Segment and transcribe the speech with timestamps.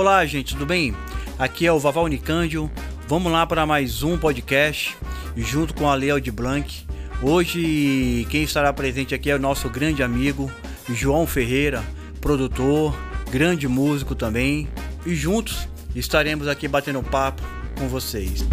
[0.00, 0.94] Olá, gente, tudo bem?
[1.36, 2.70] Aqui é o Vaval Nicândio.
[3.08, 4.96] Vamos lá para mais um podcast
[5.36, 6.86] junto com a Leo de Blanc.
[7.20, 10.48] Hoje quem estará presente aqui é o nosso grande amigo
[10.88, 11.82] João Ferreira,
[12.20, 12.96] produtor,
[13.28, 14.68] grande músico também.
[15.04, 15.66] E juntos
[15.96, 17.42] estaremos aqui batendo papo
[17.76, 18.46] com vocês.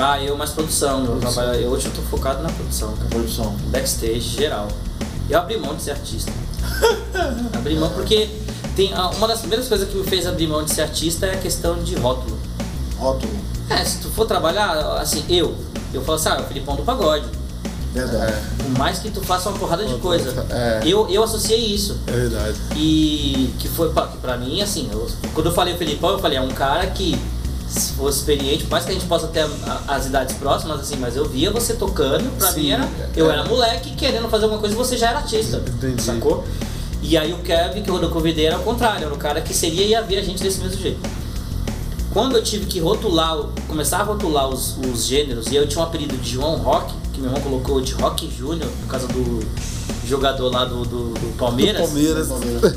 [0.00, 1.04] Ah, eu mais produção.
[1.04, 2.96] Eu trabalho, eu, hoje eu tô focado na produção.
[2.96, 3.10] Cara.
[3.10, 3.58] Produção.
[3.66, 4.68] Backstage, geral.
[5.28, 6.32] Eu abri mão de ser artista.
[7.52, 8.42] abri mão porque
[8.74, 11.38] tem uma das primeiras coisas que me fez abrir mão de ser artista é a
[11.38, 12.38] questão de rótulo.
[12.98, 13.32] Rótulo.
[13.70, 15.54] É, se tu for trabalhar, assim, eu,
[15.92, 17.24] eu falo assim, ah, é o Filipão do Pagode.
[17.92, 18.34] Verdade.
[18.58, 20.44] Por mais que tu faça uma porrada de coisa.
[20.50, 20.80] É.
[20.84, 21.96] Eu, eu associei isso.
[22.08, 22.58] É verdade.
[22.76, 26.18] E que foi pra, que pra mim, assim, eu- quando eu falei o Felipão, eu
[26.18, 27.16] falei, é um cara que
[27.68, 29.46] se fosse experiente, por mais que a gente possa ter
[29.88, 32.88] as idades próximas, assim, mas eu via você tocando, pra Sim, mim era.
[33.16, 33.34] Eu é.
[33.34, 35.62] era moleque querendo fazer alguma coisa e você já era artista.
[35.66, 36.02] Entendi.
[36.02, 36.44] Sacou?
[37.06, 39.82] E aí o Kevin, que eu convidei, era o contrário, era o cara que seria
[39.82, 40.98] e ia ver a gente desse mesmo jeito.
[42.10, 43.36] Quando eu tive que rotular,
[43.68, 47.20] começar a rotular os, os gêneros, e eu tinha um apelido de João Rock, que
[47.20, 49.46] meu irmão colocou de Rock Júnior, por causa do
[50.06, 51.82] jogador lá do, do, do Palmeiras.
[51.82, 52.28] Palmeiras.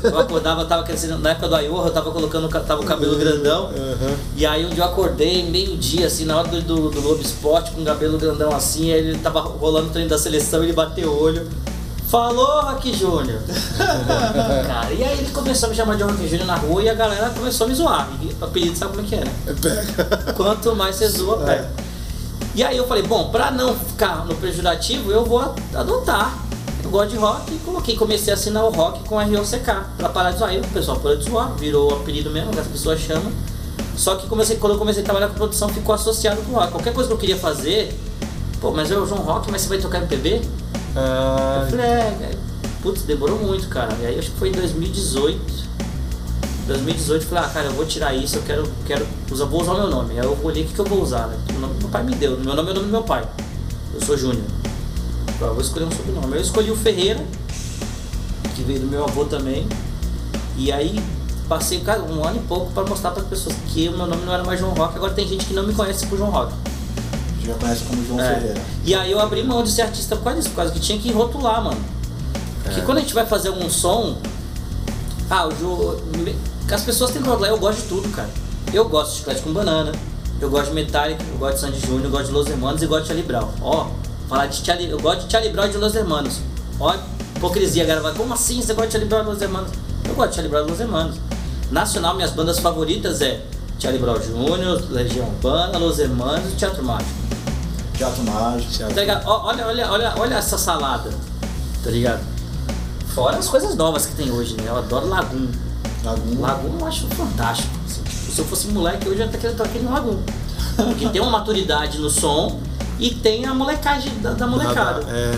[0.04, 3.66] Eu acordava, tava crescendo, na época do Aiorra, eu tava colocando, tava o cabelo grandão.
[3.68, 4.16] Aham.
[4.36, 7.70] E aí um dia eu acordei, meio-dia, assim, na hora do, do, do Globo Esporte,
[7.70, 11.10] com o cabelo grandão assim, aí ele tava rolando o treino da seleção, ele bateu
[11.10, 11.48] o olho.
[12.08, 13.38] Falou, Rock Júnior!
[13.76, 16.94] Cara, e aí ele começou a me chamar de Rock Júnior na rua e a
[16.94, 18.08] galera começou a me zoar.
[18.22, 19.32] E o apelido sabe como é que é, né?
[19.60, 20.32] Pega.
[20.32, 21.70] Quanto mais você zoa, pega.
[22.54, 26.38] E aí eu falei, bom, pra não ficar no pejorativo, eu vou adotar.
[26.82, 29.66] Eu gosto de rock e coloquei, comecei a assinar o rock com ROCK,
[29.98, 30.50] pra parar de zoar.
[30.50, 33.30] Aí o pessoal parou de zoar, virou apelido mesmo, que as pessoas chamam.
[33.98, 36.72] Só que comecei, quando eu comecei a trabalhar com produção, ficou associado com rock.
[36.72, 37.92] Qualquer coisa que eu queria fazer,
[38.60, 40.42] pô, mas eu, João Rock, mas você vai tocar MPB?
[40.96, 42.38] Ah, Eu falei, é, é,
[42.82, 43.94] putz, demorou muito, cara.
[44.00, 45.68] E aí acho que foi em 2018.
[46.66, 49.72] 2018 eu falei, ah, cara, eu vou tirar isso, eu quero, quero usar, vou usar
[49.72, 50.18] o meu nome.
[50.18, 51.38] Aí eu olhei o que, que eu vou usar, né?
[51.56, 52.38] O nome que meu pai me deu.
[52.38, 53.26] Meu nome é o nome do meu pai.
[53.94, 54.44] Eu sou Júnior.
[55.40, 56.36] Eu ah, vou escolher um sobrenome.
[56.36, 57.24] Eu escolhi o Ferreira,
[58.54, 59.66] que veio do meu avô também.
[60.56, 61.00] E aí
[61.48, 61.80] passei
[62.10, 64.44] um ano e pouco para mostrar para as pessoas que o meu nome não era
[64.44, 64.96] mais João Rock.
[64.96, 66.52] Agora tem gente que não me conhece por João Rock.
[67.48, 68.34] Já conhece como João É.
[68.34, 68.60] Ferreira.
[68.84, 70.98] E aí eu abri mão de ser artista por causa disso, por causa que tinha
[70.98, 71.80] que rotular, mano.
[72.64, 74.16] Porque quando a gente vai fazer algum som,
[75.30, 76.36] ah, o Ju, me-
[76.70, 78.28] as pessoas têm que rotular, eu gosto de tudo, cara.
[78.72, 79.92] Eu gosto de chiclete com banana,
[80.40, 82.86] eu gosto de Metallica, eu gosto de Sandy Júnior, eu gosto de Los Hermanos e
[82.86, 83.48] gosto de Charlie Brown.
[83.62, 83.86] Ó,
[84.28, 86.40] falar de Charlie, eu gosto de Charlie Brown e de Los Hermanos.
[86.78, 86.94] Ó,
[87.36, 89.70] hipocrisia, galera, vai, como assim você gosta de Charlie Brown e Los Hermanos?
[90.06, 91.16] Eu gosto de Charlie Brown e Los Hermanos.
[91.70, 93.40] Nacional, minhas bandas favoritas é
[93.78, 97.10] Charlie Brown Jr., Legião Urbana, Los Hermanos e Teatro Mágico.
[97.98, 98.94] Teatro Mágico.
[98.94, 99.26] Tá ligado?
[99.26, 101.10] Ó, Olha, olha, olha, olha essa salada,
[101.82, 102.20] tá ligado?
[103.14, 104.64] Fora as coisas novas que tem hoje, né?
[104.68, 105.48] Eu adoro Lagoon.
[106.04, 106.40] Lagum.
[106.40, 107.68] Lagoon eu acho fantástico.
[107.84, 108.02] assim.
[108.02, 110.18] Tipo, se eu fosse moleque, hoje eu ia estar querendo tocar aquele Lagoon.
[110.76, 112.60] Porque tem uma maturidade no som
[113.00, 115.04] e tem a molecagem da, da molecada.
[115.10, 115.36] É.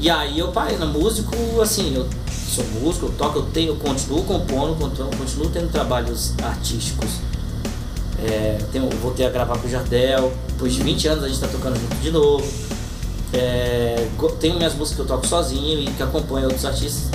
[0.00, 3.76] E aí eu parei, na músico, assim, eu sou músico, eu toco, eu tenho, eu
[3.76, 7.10] continuo compondo, continuo, continuo tendo trabalhos artísticos.
[8.20, 11.48] É, tenho, voltei a gravar com o Jardel, depois de 20 anos a gente tá
[11.48, 12.44] tocando junto de novo.
[13.32, 14.08] É,
[14.40, 17.10] tenho minhas músicas que eu toco sozinho e que acompanho outros artistas.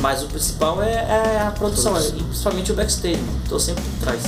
[0.00, 3.40] Mas o principal é, é a produção, e principalmente o backstage, mano.
[3.48, 4.22] Tô sempre por trás.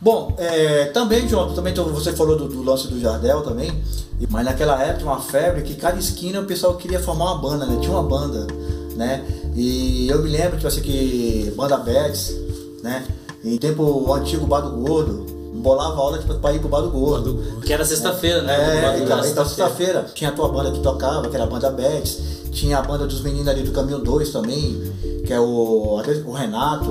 [0.00, 3.82] Bom, é, também, João, também você falou do, do lance do Jardel também,
[4.30, 7.66] mas naquela época tinha uma febre que cada esquina o pessoal queria formar uma banda,
[7.66, 7.76] né?
[7.80, 8.46] Tinha uma banda,
[8.94, 9.24] né?
[9.54, 12.45] E eu me lembro, tipo assim, que banda Bets,
[12.86, 13.04] né?
[13.44, 15.26] Em tempo o antigo Bar do Gordo,
[15.56, 17.60] bolava aula tipo, pra ir pro Bar do Gordo.
[17.64, 18.54] Que era sexta-feira, né?
[18.54, 19.48] É, Era então, então sexta-feira.
[19.48, 22.18] sexta-feira tinha a tua banda que tocava, que era a banda Bets,
[22.52, 24.92] tinha a banda dos meninos ali do Caminho 2 também,
[25.26, 26.90] que é o, o Renato,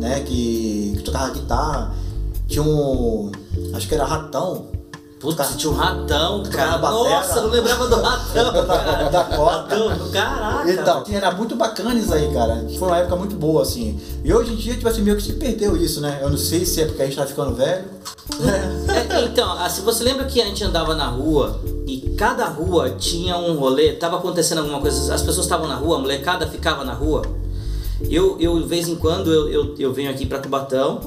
[0.00, 1.94] né, que, que tocava guitarra.
[2.46, 3.30] Tinha um.
[3.74, 4.66] Acho que era Ratão.
[5.20, 6.78] Putz, tinha um ratão, cara.
[6.78, 9.08] Nossa, não lembrava do ratão, cara.
[9.08, 9.76] Da cota.
[9.76, 10.70] Ratão, caraca.
[10.70, 12.64] Então, era muito bacana isso aí, cara.
[12.78, 13.98] Foi uma época muito boa, assim.
[14.22, 16.20] E hoje em dia, tipo assim, meio que se perdeu isso, né?
[16.22, 17.84] Eu não sei se é porque a gente tá ficando velho.
[19.10, 22.90] É, então, ah, se você lembra que a gente andava na rua e cada rua
[22.90, 26.84] tinha um rolê, tava acontecendo alguma coisa, as pessoas estavam na rua, a molecada ficava
[26.84, 27.22] na rua.
[28.10, 31.00] Eu, eu de vez em quando, eu, eu, eu venho aqui pra Cubatão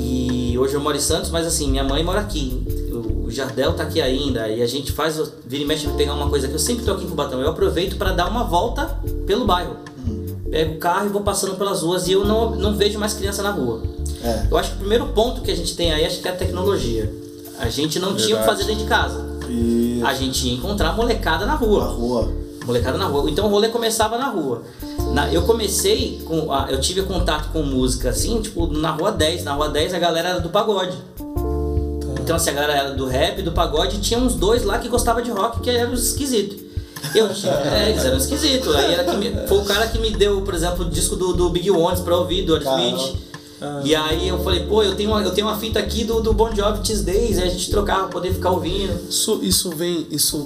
[0.00, 2.65] e hoje eu moro em Santos, mas assim, minha mãe mora aqui.
[3.36, 6.48] O Jardel tá aqui ainda e a gente faz, vira e mexe pegar uma coisa
[6.48, 7.38] que eu sempre tô aqui em Cubatão.
[7.38, 9.76] Eu aproveito pra dar uma volta pelo bairro.
[10.50, 13.42] Pego o carro e vou passando pelas ruas e eu não, não vejo mais criança
[13.42, 13.82] na rua.
[14.24, 14.46] É.
[14.50, 16.34] Eu acho que o primeiro ponto que a gente tem aí acho que é a
[16.34, 17.12] tecnologia.
[17.58, 18.46] A gente não tinha o que Verdade.
[18.46, 19.22] fazer dentro de casa.
[19.50, 21.84] E A gente ia encontrar molecada na na rua.
[21.88, 22.32] rua.
[22.64, 23.30] Molecada na rua.
[23.30, 24.62] Então o rolê começava na rua.
[25.12, 26.50] Na- eu comecei com.
[26.50, 29.44] a- eu tive contato com música assim, tipo, na rua 10.
[29.44, 30.96] Na rua 10 a galera era do pagode.
[32.26, 34.88] Então, assim, a galera era do rap, do pagode, e tinha uns dois lá que
[34.88, 36.58] gostava de rock que eram os esquisitos.
[37.14, 38.74] Eu tinha, é, eles eram esquisitos.
[38.74, 41.32] Aí era que me- foi o cara que me deu, por exemplo, o disco do,
[41.34, 43.16] do Big Ones pra ouvir, do Aerosmith.
[43.84, 46.32] E aí eu falei, pô, eu tenho uma, eu tenho uma fita aqui do, do
[46.32, 48.92] Bon Jovi Days, aí a gente trocava pra poder ficar ouvindo.
[49.08, 50.04] Isso, isso vem.
[50.10, 50.44] Isso.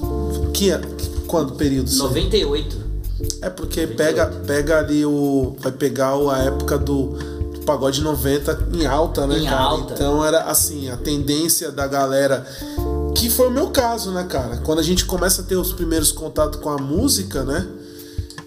[0.52, 0.80] Que é,
[1.26, 1.86] quando período?
[1.88, 2.02] isso?
[2.02, 2.76] 98.
[3.40, 5.56] É porque pega, pega ali o.
[5.58, 7.16] Vai pegar a época do
[7.64, 9.60] pagode 90 em alta, né, Em cara?
[9.62, 9.94] alta.
[9.94, 12.46] Então era assim, a tendência da galera.
[13.14, 14.58] Que foi o meu caso, né, cara?
[14.58, 17.66] Quando a gente começa a ter os primeiros contatos com a música, né?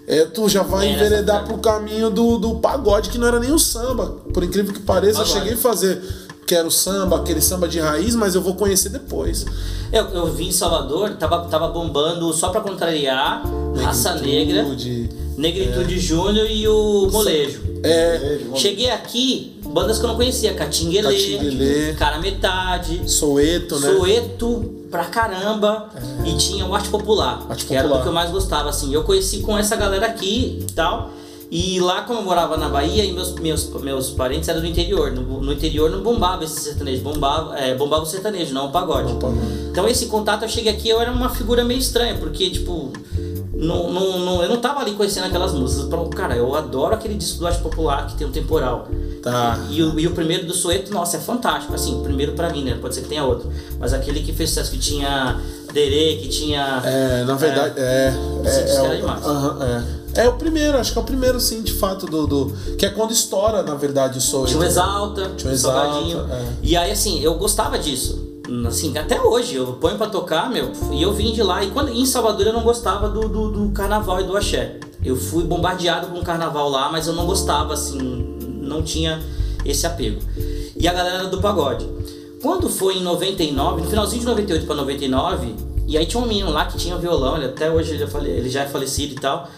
[0.06, 3.52] É, tu já vai É, enveredar pro caminho do, do pagode, que não era nem
[3.52, 4.16] o samba.
[4.34, 6.02] Por incrível que pareça, eu cheguei a fazer.
[6.46, 9.46] Quero samba, aquele samba de raiz, mas eu vou conhecer depois.
[9.90, 13.42] Eu, eu vim em Salvador, tava, tava bombando só pra contrariar,
[13.82, 15.08] Raça Negra, Negritude.
[15.38, 17.62] Negritude Júnior e o Molejo.
[17.84, 21.94] É, Cheguei aqui, bandas que eu não conhecia, Catinguelê, Catinguelê.
[21.94, 23.92] Cara Metade, Soeto, né?
[23.92, 25.90] Soeto pra caramba
[26.24, 27.98] e tinha o Arte Popular, Arte que era Popular.
[27.98, 28.92] do que eu mais gostava, assim.
[28.94, 31.10] Eu conheci com essa galera aqui e tal.
[31.50, 35.12] E lá, como eu morava na Bahia, e meus, meus, meus parentes eram do interior.
[35.12, 39.12] No, no interior não bombava esse sertanejo, bombava, é, bombava o sertanejo, não o pagode.
[39.14, 39.38] Pagode.
[39.70, 42.92] Então esse contato, eu cheguei aqui, eu era uma figura meio estranha, porque, tipo,
[43.56, 45.88] não, não, não- eu não tava ali conhecendo aquelas músicas.
[46.14, 48.88] Cara, eu adoro aquele disco do Arte Popular que tem um temporal.
[49.22, 49.58] Tá.
[49.70, 51.74] E, o, e o primeiro do Sueto, nossa, é fantástico.
[51.74, 52.76] Assim, o primeiro pra mim, né?
[52.80, 53.50] Pode ser que tenha outro.
[53.78, 55.40] Mas aquele que fez sucesso, que tinha
[55.72, 56.82] Derê, que tinha.
[56.84, 58.12] É, na verdade, é.
[58.44, 59.24] É, Esse disco é, era o- demais.
[59.26, 60.04] aham, é.
[60.16, 62.26] É o primeiro, acho que é o primeiro, sim, de fato, do.
[62.26, 64.46] do que é quando estoura, na verdade, o Soul.
[64.46, 66.46] Tinha o Exalta, Tinha o Exalta, é.
[66.62, 68.33] E aí, assim, eu gostava disso.
[68.66, 71.64] Assim, até hoje, eu ponho pra tocar, meu, e eu vim de lá.
[71.64, 74.78] E quando em Salvador eu não gostava do, do, do carnaval e do axé.
[75.04, 77.98] Eu fui bombardeado com o carnaval lá, mas eu não gostava, assim,
[78.60, 79.22] não tinha
[79.64, 80.20] esse apego.
[80.76, 81.88] E a galera era do pagode.
[82.42, 85.54] Quando foi em 99, no finalzinho de 98 pra 99,
[85.86, 88.30] e aí tinha um menino lá que tinha violão, ele até hoje ele, é fale-
[88.30, 89.48] ele já é falecido e tal.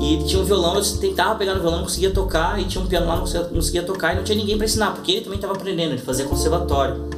[0.00, 2.82] E ele tinha um violão, eu tentava pegar no violão, não conseguia tocar, e tinha
[2.82, 5.12] um piano lá, não conseguia, não conseguia tocar, e não tinha ninguém pra ensinar, porque
[5.12, 7.13] ele também tava aprendendo, ele fazia conservatório.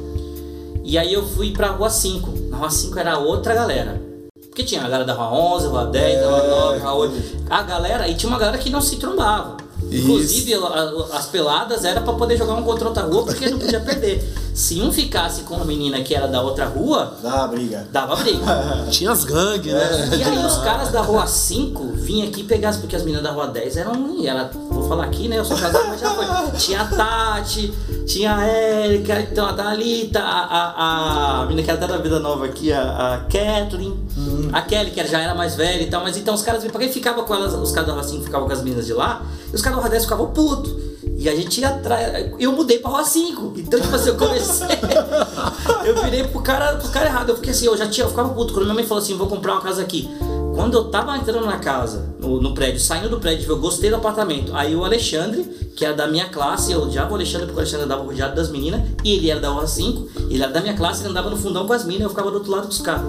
[0.89, 2.33] E aí eu fui pra Rua 5.
[2.49, 4.01] Na Rua 5 era outra galera.
[4.47, 7.13] Porque tinha a galera da Rua 11, Rua 10, Rua 9, Rua 8.
[7.49, 9.57] A galera, e tinha uma galera que não se trombava.
[9.91, 10.03] Isso.
[10.03, 10.53] Inclusive,
[11.13, 14.33] as peladas era pra poder jogar um contra outra rua, porque não podia perder.
[14.53, 17.87] Se um ficasse com a menina que era da outra rua, Dá a briga.
[17.91, 18.43] dava briga.
[18.89, 20.09] Tinha as gangues, né?
[20.17, 23.47] E aí os caras da rua 5 vinham aqui pegar, porque as meninas da rua
[23.47, 24.25] 10 eram.
[24.25, 24.49] Era,
[24.87, 25.37] falar aqui, né?
[25.37, 26.25] Eu sou casado, mas já foi.
[26.57, 27.73] Tinha a Tati,
[28.05, 32.19] tinha a Érica, então a Thalita, a, a, a menina que era até da vida
[32.19, 33.93] nova aqui, a, a Kathleen,
[34.53, 36.87] a Kelly, que já era mais velha e tal, mas então os caras vinham, porque
[36.89, 39.77] ficava com elas, os caras 5 ficavam com as meninas de lá, e os caras
[39.77, 40.87] da rua 10 ficavam putos.
[41.19, 42.31] E a gente ia atrás.
[42.37, 43.53] Eu mudei pra Rua 5.
[43.57, 44.67] Então, tipo assim, eu comecei.
[45.83, 47.29] eu virei pro cara, pro cara errado.
[47.29, 48.05] Eu fiquei assim, eu já tinha.
[48.05, 48.53] Eu ficava puto.
[48.53, 50.07] Quando minha mãe falou assim: vou comprar uma casa aqui.
[50.57, 53.95] Quando eu tava entrando na casa, no, no prédio, saindo do prédio, eu gostei do
[53.95, 54.55] apartamento.
[54.55, 55.43] Aí o Alexandre,
[55.75, 58.49] que era da minha classe, eu odiava o Alexandre porque o Alexandre andava rodeado das
[58.49, 61.37] meninas, e ele era da Rua 5, ele era da minha classe, ele andava no
[61.37, 63.07] fundão com as meninas, eu ficava do outro lado dos carros.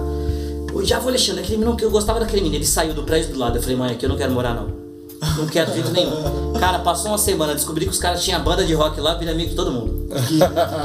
[0.69, 2.57] Eu odiava o Alexandre, aquele menino que eu gostava daquele menino.
[2.57, 3.57] Ele saiu do prédio do lado.
[3.57, 4.78] Eu falei, mãe, aqui eu não quero morar, não.
[5.37, 6.53] Não quero de jeito nenhum.
[6.59, 9.49] Cara, passou uma semana, descobri que os caras tinham banda de rock lá, virei amigo
[9.49, 10.07] de todo mundo.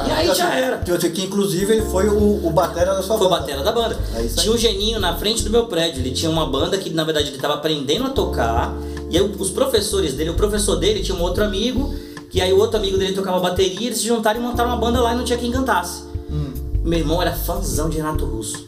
[0.07, 0.77] E aí já era.
[0.79, 3.41] Que, que, que inclusive ele foi o, o batera da sua Foi o banda.
[3.41, 3.97] batera da banda.
[4.13, 6.01] É tinha o Geninho na frente do meu prédio.
[6.01, 8.73] Ele tinha uma banda que, na verdade, ele tava aprendendo a tocar.
[9.09, 11.93] E aí os professores dele, o professor dele tinha um outro amigo.
[12.29, 13.87] Que aí o outro amigo dele tocava bateria.
[13.87, 16.03] Eles se juntaram e montaram uma banda lá e não tinha quem cantasse.
[16.29, 16.53] Hum.
[16.83, 18.67] Meu irmão era fãzão de Renato Russo.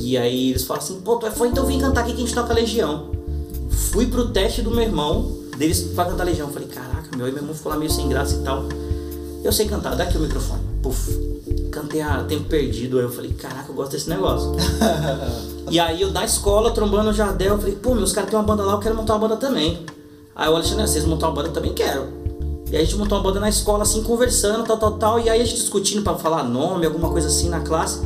[0.00, 2.24] E aí eles falaram assim: pô, tu é fã, então vem cantar aqui que a
[2.24, 3.15] gente toca Legião.
[3.76, 6.48] Fui pro teste do meu irmão, deles pra cantar Legião.
[6.48, 8.64] Falei: caraca, meu, aí meu irmão ficou lá meio sem graça e tal.
[9.44, 10.60] Eu sei cantar, dá aqui o microfone.
[10.82, 11.36] Puf.
[11.70, 12.98] Cantei a tempo perdido.
[12.98, 14.52] Aí eu falei, caraca, eu gosto desse negócio.
[15.70, 18.44] e aí eu na escola, trombando o Jardel, eu falei, pô, meus caras têm uma
[18.44, 19.86] banda lá, eu quero montar uma banda também.
[20.34, 22.08] Aí o Alexandre, vocês montar uma banda também quero.
[22.70, 25.20] E aí a gente montou uma banda na escola, assim, conversando, tal, tal, tal.
[25.20, 28.00] E aí a gente discutindo pra falar nome, alguma coisa assim na classe.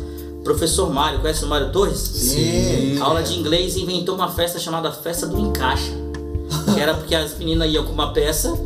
[0.45, 1.99] Professor Mário, conhece o Mário Torres?
[1.99, 2.99] Sim.
[3.01, 5.93] Aula de inglês inventou uma festa chamada Festa do Encaixa.
[6.75, 8.59] Que era porque as meninas iam com uma peça,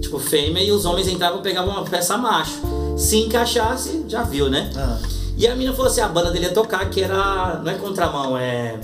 [0.00, 2.60] tipo fêmea, e os homens entravam e pegavam uma peça macho.
[2.96, 4.70] Se encaixasse, já viu, né?
[4.76, 4.98] Ah.
[5.36, 7.60] E a menina falou assim: a banda dele ia tocar, que era.
[7.64, 8.78] Não é contramão, é.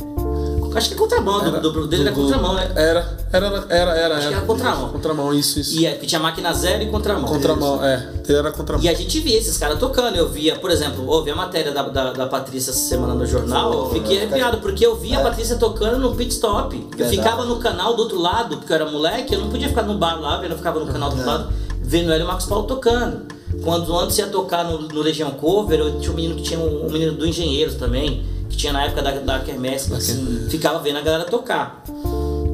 [0.75, 2.71] Acho que é contramão, do, do, do dele era do- contramão, né?
[2.77, 4.17] Era, era, era, era.
[4.17, 4.89] Acho que era contramão.
[4.91, 5.79] Contramão, isso, isso.
[5.79, 7.29] E é, que tinha máquina zero e contramão.
[7.29, 8.09] Contramão, é.
[8.29, 8.85] Ele era contramão.
[8.85, 10.17] E a gente via esses caras tocando.
[10.17, 13.73] Eu via, por exemplo, ouvi a matéria da, da, da Patrícia essa semana no jornal,
[13.73, 16.75] eu fiquei arrepiado, porque eu via a Patrícia tocando no pit stop.
[16.77, 17.17] Eu Verdade.
[17.17, 19.97] ficava no canal do outro lado, porque eu era moleque, eu não podia ficar no
[19.99, 22.67] bar lá, eu ficava no canal do outro lado, vendo ela e o Marcos Paulo
[22.67, 23.27] tocando.
[23.65, 26.87] Quando antes ia tocar no, no Legião Cover, eu tinha um menino que tinha um,
[26.87, 30.97] um menino do Engenheiros também, que tinha na época da, da Kermesse, assim, ficava vendo
[30.99, 31.83] a galera tocar.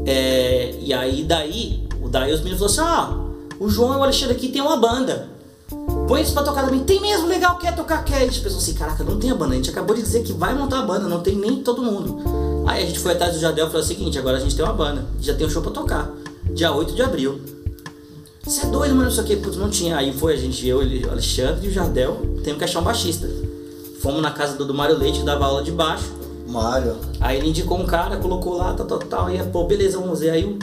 [0.07, 4.03] É, e aí daí, o- daí os meninos falaram assim, ah, o João e o
[4.03, 5.29] Alexandre aqui tem uma banda.
[6.07, 6.81] Põe eles pra tocar também.
[6.85, 8.17] Tem mesmo, legal, quer tocar, quer.
[8.19, 9.55] A gente pensou assim, caraca, não tem a banda.
[9.55, 12.19] A gente acabou de dizer que vai montar a banda, não tem nem todo mundo.
[12.67, 14.65] Aí a gente foi atrás do Jardel e falou o seguinte, agora a gente tem
[14.65, 16.11] uma banda, já tem um show pra tocar.
[16.53, 17.41] Dia 8 de abril.
[18.45, 19.97] Você é doido, mano, não sei o que, putz, não tinha.
[19.97, 23.27] Aí foi a gente, eu, o Alexandre e o Jardel, temos que achar um baixista.
[24.04, 26.12] Fomos na casa do, do Mário Leite, que dava aula de baixo.
[26.46, 26.94] Mário.
[27.23, 29.26] Aí ele indicou um cara, colocou lá, tal, tal, tal.
[29.28, 30.28] Aí, pô, beleza, vamos ver.
[30.28, 30.58] Aí o,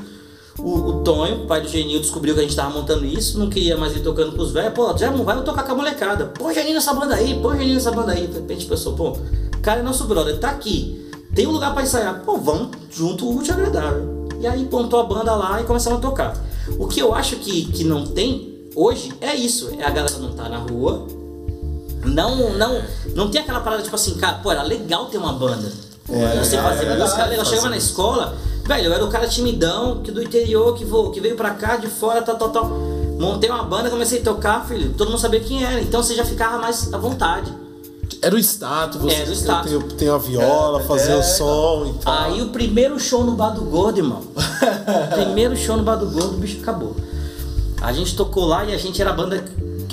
[0.59, 3.75] o, o Tonho, pai do Geninho, descobriu que a gente tava montando isso, não queria
[3.75, 4.75] mais ir tocando com os velhos.
[4.75, 6.31] Pô, já vai eu tocar com a molecada.
[6.39, 8.27] O Geninho nessa banda aí, o Geninho nessa banda aí.
[8.27, 11.09] De repente pensou, pô, o cara é nosso brother, tá aqui.
[11.33, 12.21] Tem um lugar pra ensaiar.
[12.23, 14.27] Pô, vamos junto o útil agradável.
[14.39, 16.37] E aí montou a banda lá e começamos a tocar.
[16.77, 19.71] O que eu acho que, que não tem hoje é isso.
[19.79, 21.07] É a galera não tá na rua,
[22.05, 22.81] não, não,
[23.15, 25.71] não tem aquela parada tipo assim, cara, pô, era legal ter uma banda.
[26.09, 27.45] É, você é, fazer é música, verdade, legal.
[27.45, 31.19] Chegava na escola, velho, eu era o cara timidão, que do interior, que, vo, que
[31.19, 32.65] veio pra cá, de fora, tal, tal, tal.
[33.19, 36.25] Montei uma banda, comecei a tocar, filho, todo mundo sabia quem era, então você já
[36.25, 37.53] ficava mais à vontade.
[38.21, 39.71] Era o status, você Era o status.
[39.71, 42.13] Tem, tem a viola, É, fazer é, o som e tal.
[42.13, 44.21] Aí o primeiro show no Bar do Gordo, irmão.
[45.13, 46.95] primeiro show no Bar do Gordo, o bicho acabou.
[47.81, 49.43] A gente tocou lá e a gente era a banda.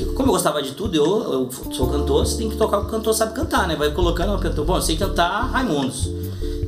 [0.04, 2.88] Como eu gostava de tudo, eu, eu sou cantor, você tem que tocar o que
[2.88, 3.76] o cantor sabe cantar, né?
[3.76, 4.64] Vai colocando o cantor.
[4.64, 6.08] Bom, eu sei cantar Raimundos.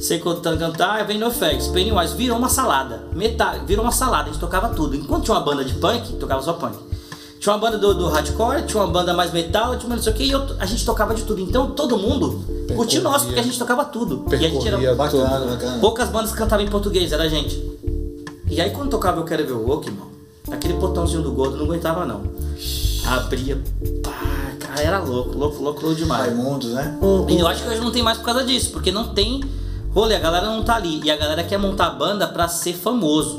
[0.00, 2.14] Sei canta- cantar Vem No Effects, Pennywise.
[2.16, 3.04] Virou uma salada.
[3.14, 4.96] Metade, virou uma salada, a gente tocava tudo.
[4.96, 6.76] Enquanto tinha uma banda de punk, tocava só punk.
[7.38, 10.12] Tinha uma banda do, do hardcore, tinha uma banda mais metal, tinha uma não sei
[10.12, 11.40] o que, e eu- a gente tocava de tudo.
[11.40, 12.44] Então todo mundo
[12.76, 14.24] curtia o nosso, porque a gente tocava tudo.
[14.30, 14.76] E a gente era,
[15.22, 15.78] Bacana, bacana.
[15.80, 17.62] Poucas bandas cantavam em português, era a gente.
[18.50, 20.08] E aí quando tocava Eu Quero Ver o irmão,
[20.50, 22.22] aquele portãozinho do gordo não aguentava não.
[23.10, 23.60] Abria,
[24.04, 24.12] pá,
[24.60, 26.26] cara, era louco, louco, louco, louco demais.
[26.26, 26.96] Raimundos, né?
[27.28, 29.42] E eu acho que hoje não tem mais por causa disso, porque não tem
[29.92, 31.00] rolê, a galera não tá ali.
[31.04, 33.36] E a galera quer montar banda pra ser famoso.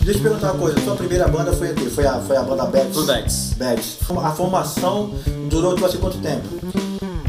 [0.00, 0.80] Deixa eu te perguntar uma coisa.
[0.84, 1.86] Sua primeira banda foi quê?
[1.86, 2.94] Foi a, foi a banda Bats?
[2.94, 3.54] Foi Bats.
[3.58, 3.98] Bats.
[4.22, 5.10] A formação
[5.50, 6.46] durou, tipo assim, quanto tempo?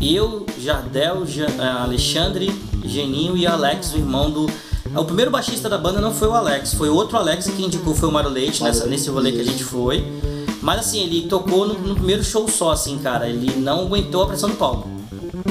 [0.02, 2.54] Eu, Jardel, Ja- Alexandre,
[2.86, 4.46] Geninho e Alex, o irmão do.
[4.96, 8.10] O primeiro baixista da banda não foi o Alex, foi outro Alex que indicou, foi
[8.10, 10.06] o Mário Leite, nessa, nesse rolê que a gente foi.
[10.62, 13.28] Mas assim, ele tocou no, no primeiro show só, assim, cara.
[13.30, 14.90] Ele não aguentou a pressão do palco.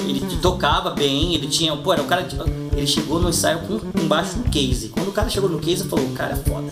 [0.07, 1.75] Ele tocava bem, ele tinha.
[1.77, 2.25] Pô, era o cara.
[2.25, 2.37] que-
[2.77, 4.89] Ele chegou no ensaio com um baixo no case.
[4.89, 6.69] Quando o cara chegou no case, falei, o cara é foda.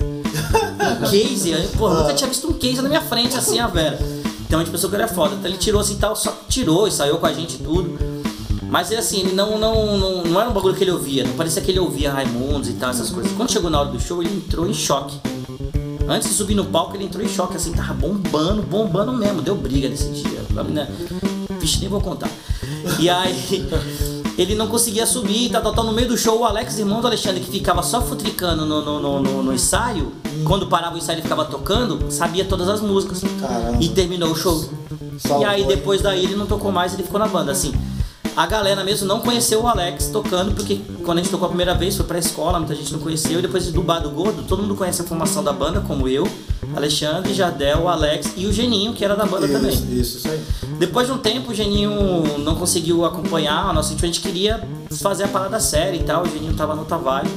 [1.11, 3.99] case, eu, pô, nunca tinha visto um case na minha frente assim, a Vera.
[4.47, 5.35] Então a gente pensou que era foda.
[5.35, 7.99] Então ele tirou assim tal, só tirou, ensaiou com a gente e tudo.
[8.75, 11.35] Mas é assim, ele não, não, não, não era um bagulho que ele ouvia, não
[11.35, 13.31] parecia que ele ouvia Raimundos e tal, essas coisas.
[13.37, 15.16] Quando chegou na hora do show, ele entrou em choque.
[16.09, 19.43] Antes de subir no palco, ele entrou em choque, assim, tava bombando, bombando mesmo.
[19.43, 20.40] Deu briga nesse dia.
[20.57, 20.90] A menina,
[21.61, 22.28] vixe, nem vou contar.
[22.99, 23.64] E aí,
[24.37, 25.81] ele não conseguia subir, tá, tá, tá.
[25.85, 28.99] No meio do show, o Alex, irmão do Alexandre, que ficava só futricando no, no,
[29.00, 30.12] no, no- no ensaio,
[30.43, 33.23] quando parava o ensaio ele ficava tocando, sabia todas as músicas.
[33.40, 33.78] Caramba.
[33.81, 34.69] E terminou o show.
[35.40, 37.73] E aí, depois daí, ele não tocou mais, ele ficou na banda, assim.
[38.36, 41.72] A galera mesmo não conheceu o Alex tocando, porque quando a gente tocou a primeira
[41.72, 43.38] vez foi pra escola, muita gente não conheceu.
[43.38, 46.28] E depois do Bar do Gordo, todo mundo conhece a formação da banda, como eu,
[46.74, 49.72] Alexandre, Jardel, Alex e o Geninho, que era da banda também.
[49.72, 50.40] Isso, isso, isso aí.
[50.80, 51.90] Depois de um tempo, o Geninho
[52.38, 56.24] não conseguiu acompanhar a nossa a gente queria fazer a parada séria e tal.
[56.24, 57.30] O Geninho tava no vibe.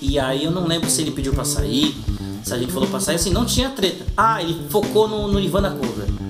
[0.00, 1.94] E aí eu não lembro se ele pediu pra sair,
[2.42, 4.06] se a gente falou pra sair, assim, não tinha treta.
[4.16, 6.21] Ah, ele focou no, no Nirvana Cover.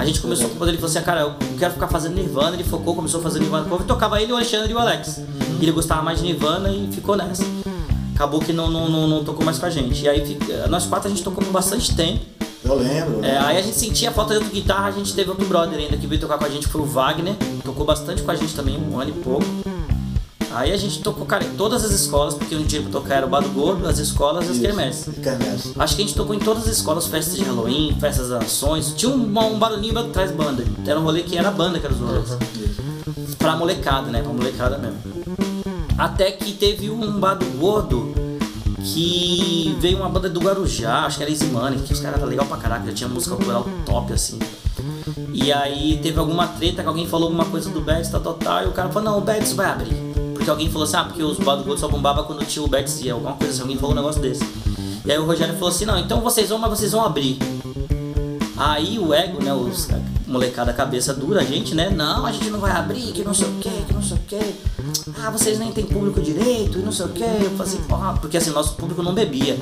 [0.00, 2.94] A gente começou com ele falou assim, cara, eu quero ficar fazendo Nirvana, ele focou,
[2.94, 5.18] começou a fazer Nirvana Cover, tocava ele, o Alexandre e o Alex.
[5.18, 7.44] E ele gostava mais de Nirvana e ficou nessa.
[8.14, 10.02] Acabou que não, não, não, não tocou mais com a gente.
[10.02, 10.38] E aí
[10.70, 12.24] nós quatro a gente tocou por bastante tempo.
[12.64, 13.22] Eu lembro.
[13.22, 15.78] É, aí a gente sentia a falta de outra guitarra, a gente teve outro brother
[15.78, 18.54] ainda que veio tocar com a gente, foi o Wagner, tocou bastante com a gente
[18.54, 19.44] também, um ano e pouco.
[20.52, 23.26] Aí a gente tocou, cara, em todas as escolas, porque um dia pra tocar era
[23.26, 25.14] o Bado Gordo, as escolas e as quermesses.
[25.22, 25.72] Quermesse.
[25.78, 28.92] Acho que a gente tocou em todas as escolas, festas de Halloween, festas das nações.
[28.96, 30.64] Tinha um, um barulhinho atrás banda.
[30.84, 32.36] Era um rolê que era banda que era os rolês.
[33.38, 34.22] Pra molecada, né?
[34.22, 34.98] Pra molecada mesmo.
[35.96, 38.12] Até que teve um Bado Gordo
[38.82, 42.28] que veio uma banda do Guarujá, acho que era Easy Money, que os caras eram
[42.28, 44.38] legal pra caraca, já tinha música autoral top assim.
[45.32, 48.64] E aí teve alguma treta que alguém falou alguma coisa do Betis, tal, tal, tal,
[48.64, 50.09] e o cara falou, não, o Betis vai abrir.
[50.40, 53.10] Porque alguém falou assim, ah, porque os Bado só bombava quando tinha o Betis e
[53.10, 54.42] alguma coisa assim, alguém falou um negócio desse.
[55.04, 57.38] E aí o Rogério falou assim, não, então vocês vão, mas vocês vão abrir.
[58.56, 59.86] Aí o ego, né, os
[60.26, 61.90] molecada cabeça dura, a gente, né?
[61.90, 64.20] Não, a gente não vai abrir, que não sei o que, que não sei o
[64.20, 64.54] que.
[65.22, 67.22] Ah, vocês nem tem público direito e não sei o que.
[67.22, 69.58] Eu falei assim, ah, porque assim, nosso público não bebia.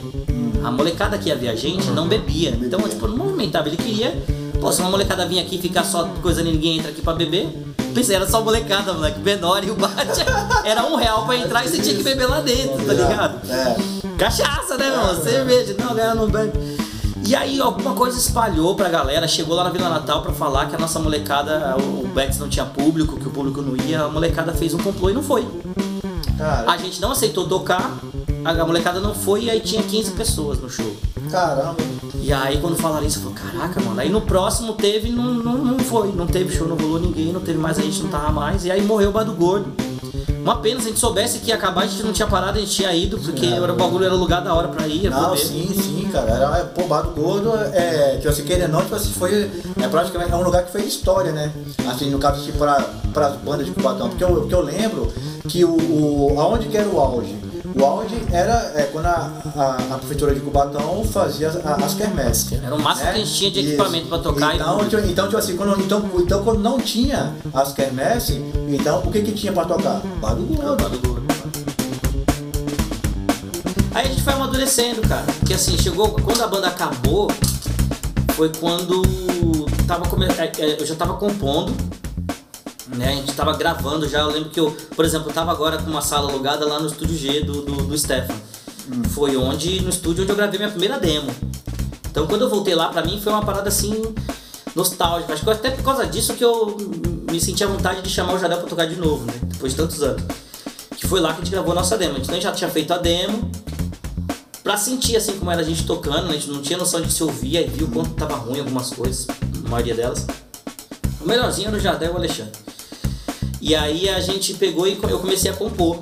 [0.62, 2.50] A molecada que ia ver a gente não bebia.
[2.50, 3.66] Então, tipo, não movimentava.
[3.66, 4.22] Ele queria,
[4.60, 7.48] pô, se uma molecada vinha aqui e ficar só coisa ninguém entra aqui pra beber.
[7.94, 10.20] Pensei, era só molecada, moleque, menor e o bate
[10.64, 13.50] era um real pra entrar e você tinha que beber lá dentro, tá ligado?
[13.50, 13.76] É.
[14.18, 15.00] Cachaça, né, meu?
[15.00, 15.22] irmão?
[15.22, 15.74] Cerveja.
[15.78, 16.78] Não, galera não bebe.
[17.26, 20.76] E aí alguma coisa espalhou pra galera, chegou lá na Vila Natal pra falar que
[20.76, 24.08] a nossa molecada, o o Betis não tinha público, que o público não ia, a
[24.08, 25.46] molecada fez um complô e não foi.
[26.38, 27.98] Cara, A gente não aceitou tocar,
[28.44, 30.96] a molecada não foi e aí tinha 15 pessoas no show.
[31.30, 31.76] caramba.
[32.28, 33.98] E aí quando falaram isso, eu falei, caraca, mano.
[33.98, 37.40] Aí no próximo teve, não, não, não foi, não teve show, não rolou ninguém, não
[37.40, 38.66] teve mais, a gente não tava mais.
[38.66, 39.72] E aí morreu o Bado Gordo.
[40.42, 42.60] Uma pena, se a gente soubesse que ia acabar, a gente não tinha parado, a
[42.60, 45.30] gente tinha ido, porque era, o bagulho era lugar da hora pra ir, ia Não,
[45.30, 45.38] poder.
[45.38, 46.30] sim, sim, cara.
[46.30, 49.50] Era, é, pô, Bado Gordo, é, tipo assim, querendo não, tipo assim, foi,
[49.82, 51.50] é praticamente, é um lugar que fez história, né?
[51.90, 52.78] Assim, no caso, assim, pra,
[53.14, 54.10] pras bandas de Cubatão.
[54.10, 55.10] Porque eu, porque eu lembro
[55.48, 57.34] que o, o, aonde que era o auge?
[57.74, 62.52] O auge era é, quando a, a, a prefeitura de Cubatão fazia as, as quermesses.
[62.52, 65.24] Era o máximo que a gente tinha de equipamento pra tocar e Então, tipo, então,
[65.26, 69.52] tipo assim, quando, então, então, quando não tinha as quermesses, então o que que tinha
[69.52, 70.00] pra tocar?
[71.06, 71.26] Gordo.
[73.94, 75.24] Aí a gente foi amadurecendo, cara.
[75.40, 76.10] Porque assim, chegou.
[76.10, 77.28] Quando a banda acabou,
[78.34, 79.02] foi quando
[79.86, 80.04] tava
[80.38, 81.74] é, é, eu já tava compondo.
[82.96, 84.20] Né, a gente tava gravando já.
[84.20, 86.86] Eu lembro que eu, por exemplo, eu tava agora com uma sala alugada lá no
[86.86, 88.34] estúdio G do, do, do Stefan.
[89.10, 91.30] Foi onde, no estúdio onde eu gravei minha primeira demo.
[92.10, 94.02] Então quando eu voltei lá, pra mim foi uma parada assim
[94.74, 95.34] nostálgica.
[95.34, 96.76] Acho que até por causa disso que eu
[97.30, 99.34] me senti à vontade de chamar o Jadel pra tocar de novo, né?
[99.42, 100.22] Depois de tantos anos.
[100.96, 102.18] Que foi lá que a gente gravou a nossa demo.
[102.18, 103.50] Então a gente já tinha feito a demo
[104.62, 106.30] pra sentir assim como era a gente tocando, né?
[106.30, 108.90] a gente não tinha noção de se ouvia e viu o quanto tava ruim algumas
[108.90, 109.26] coisas,
[109.64, 110.26] a maioria delas.
[111.20, 112.67] O melhorzinho era o Jardel e o Alexandre.
[113.60, 116.00] E aí a gente pegou e eu comecei a compor.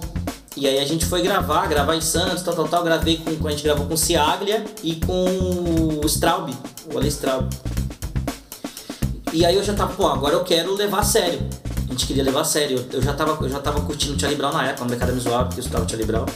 [0.56, 2.82] E aí a gente foi gravar, gravar em Santos, tal, tal, tal.
[2.82, 6.50] Gravei com, a gente gravou com o Ciaglia e com o Straub,
[6.92, 7.48] o Ale Straub.
[9.32, 11.40] E aí eu já tava, pô, agora eu quero levar a sério.
[11.86, 12.78] A gente queria levar a sério.
[12.78, 15.20] Eu, eu já tava, eu já tava curtindo o Brown na época, a molecada me
[15.20, 16.26] zoava porque eu escutava o Charlie Brown.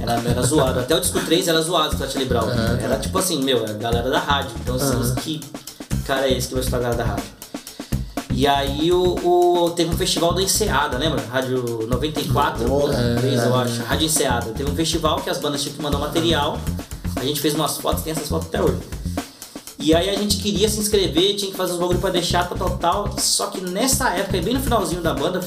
[0.00, 0.80] Era, era zoado.
[0.80, 2.48] Até o disco 3 era zoado escutar Charlie Brown.
[2.82, 4.50] Era tipo assim, meu, é a galera da rádio.
[4.60, 5.40] Então assim, que
[6.04, 7.24] cara é esse que vai escutar a galera da rádio?
[8.38, 9.14] E aí o,
[9.64, 11.24] o- teve um festival da Enseada, lembra?
[11.32, 13.82] Rádio 94, Oh, é, 3, eu acho.
[13.84, 14.52] Rádio Enseada.
[14.52, 16.58] Teve um festival que as bandas tinham que mandar material.
[17.16, 18.76] A gente fez umas fotos, tem essas fotos até hoje.
[19.78, 22.58] E aí a gente queria se inscrever, tinha que fazer os bagulho pra deixar, tal,
[22.58, 23.18] tal, tal.
[23.18, 25.40] Só que nessa época, bem no finalzinho da banda,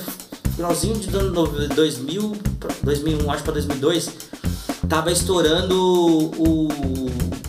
[0.55, 4.09] finalzinho de ano no- 2000, pra 2001, acho pra 2002,
[4.87, 6.67] tava estourando o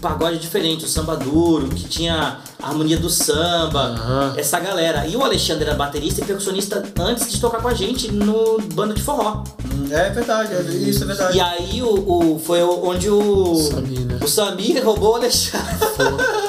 [0.00, 4.34] pagode diferente, o samba duro, que tinha a harmonia do samba, Aham.
[4.36, 5.06] essa galera.
[5.06, 8.94] E o Alexandre era baterista e percussionista antes de tocar com a gente no banda
[8.94, 9.44] de forró.
[9.90, 11.36] É verdade, é- isso é verdade.
[11.36, 11.88] E aí o,
[12.34, 14.18] o- foi onde o Samir, né?
[14.22, 15.66] o Samir roubou o Alexandre.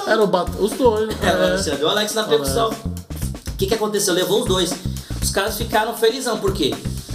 [0.07, 0.49] Era o bat...
[0.59, 1.15] os dois.
[1.21, 1.47] Era o é.
[1.51, 2.69] Alexandre e o Alex na percussão.
[2.69, 4.13] O que, que aconteceu?
[4.13, 4.73] Levou os dois.
[5.21, 6.73] Os caras ficaram felizão, por quê?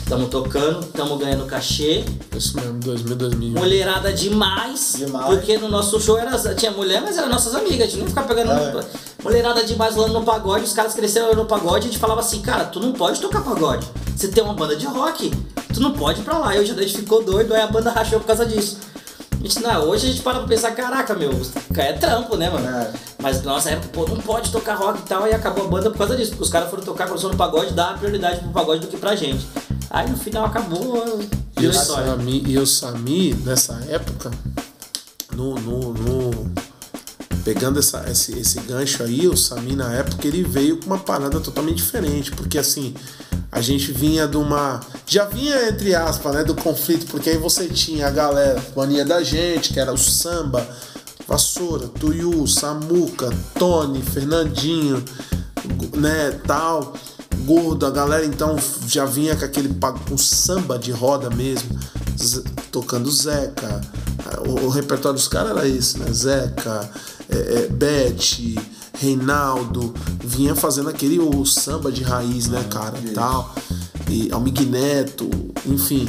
[0.08, 2.04] Tamo tocando, tamo ganhando cachê,
[2.36, 3.60] Isso mesmo, 2000, 2001.
[3.60, 5.26] mulherada demais, Demais.
[5.26, 8.28] Porque no nosso show era, tinha mulher, mas eram nossas amigas, a gente não ficava
[8.28, 8.52] pegando.
[8.52, 8.84] É.
[9.22, 12.66] Mulherada demais rolando no pagode, os caras cresceram no pagode, a gente falava assim, cara,
[12.66, 13.84] tu não pode tocar pagode.
[14.16, 15.32] Você tem uma banda de rock,
[15.74, 16.54] tu não pode ir pra lá.
[16.54, 18.78] E hoje a gente ficou doido, aí a banda rachou por causa disso.
[19.32, 21.32] A gente, não, hoje a gente para pra pensar, caraca, meu,
[21.76, 22.68] é trampo, né, mano?
[22.68, 22.92] É.
[23.20, 25.90] Mas na nossa época, pô, não pode tocar rock e tal, e acabou a banda
[25.90, 28.82] por causa disso, porque os caras foram tocar, começou no pagode, dá prioridade pro pagode
[28.82, 29.44] do que pra gente.
[29.90, 31.20] Aí no final acabou,
[31.60, 31.72] E o.
[31.72, 34.30] Sami, e o Sami, nessa época,
[35.34, 36.52] no, no, no-
[37.44, 41.38] pegando essa, esse, esse gancho aí, o Sami na época ele veio com uma parada
[41.40, 42.94] totalmente diferente, porque assim,
[43.52, 44.80] a gente vinha de uma.
[45.06, 49.22] Já vinha, entre aspas, né, do conflito, porque aí você tinha a galera, mania da
[49.22, 50.66] gente, que era o samba,
[51.28, 55.02] Vassoura, Tuiu, Samuca, Tony, Fernandinho,
[55.94, 56.94] né, tal
[57.44, 59.74] gordo, a galera então já vinha com aquele
[60.08, 61.78] com samba de roda mesmo,
[62.70, 63.80] tocando Zeca.
[64.46, 66.12] O, o repertório dos caras era esse, né?
[66.12, 66.90] Zeca,
[67.28, 68.56] é, é, Beth,
[68.98, 69.94] Reinaldo,
[70.24, 73.54] vinha fazendo aquele o samba de raiz, né, cara, e tal.
[74.08, 75.28] E Almig Neto,
[75.66, 76.08] enfim.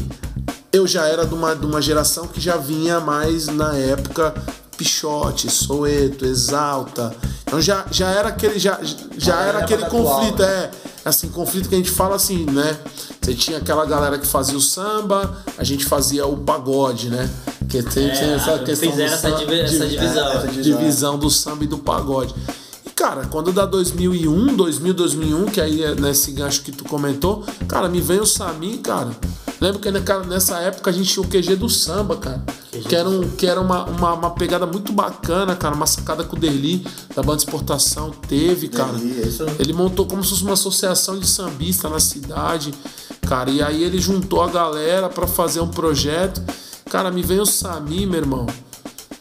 [0.72, 4.34] Eu já era de uma, de uma geração que já vinha mais na época
[4.78, 7.16] Pichote, Soeto, Exalta.
[7.42, 8.80] Então já, já era aquele, já,
[9.18, 10.48] já era aquele atual, conflito, né?
[10.48, 10.72] é.
[11.08, 12.78] Assim, conflito que a gente fala assim, né?
[13.22, 17.30] Você tinha aquela galera que fazia o samba, a gente fazia o pagode, né?
[17.70, 20.28] Que tem, tem essa questão fizeram essa sam- divi- essa divisão.
[20.28, 22.34] É, essa divisão do samba e do pagode.
[22.86, 27.43] E, cara, quando dá 2001, 2000, 2001, que aí é nesse gancho que tu comentou,
[27.67, 29.10] cara, me vem o Sami, cara.
[29.60, 29.89] Lembro que
[30.28, 32.43] nessa época a gente tinha o QG do samba, cara.
[32.88, 35.74] Que era, um, que era uma, uma, uma pegada muito bacana, cara.
[35.74, 38.93] Uma sacada com o Derli, da banda de exportação, teve, cara.
[38.93, 42.72] Derli, isso- Ele montou como se fosse uma associação de sambista na cidade,
[43.28, 43.50] cara.
[43.50, 46.39] E aí ele juntou a galera pra fazer um projeto.
[46.89, 48.46] Cara, me vem o Sami, meu irmão.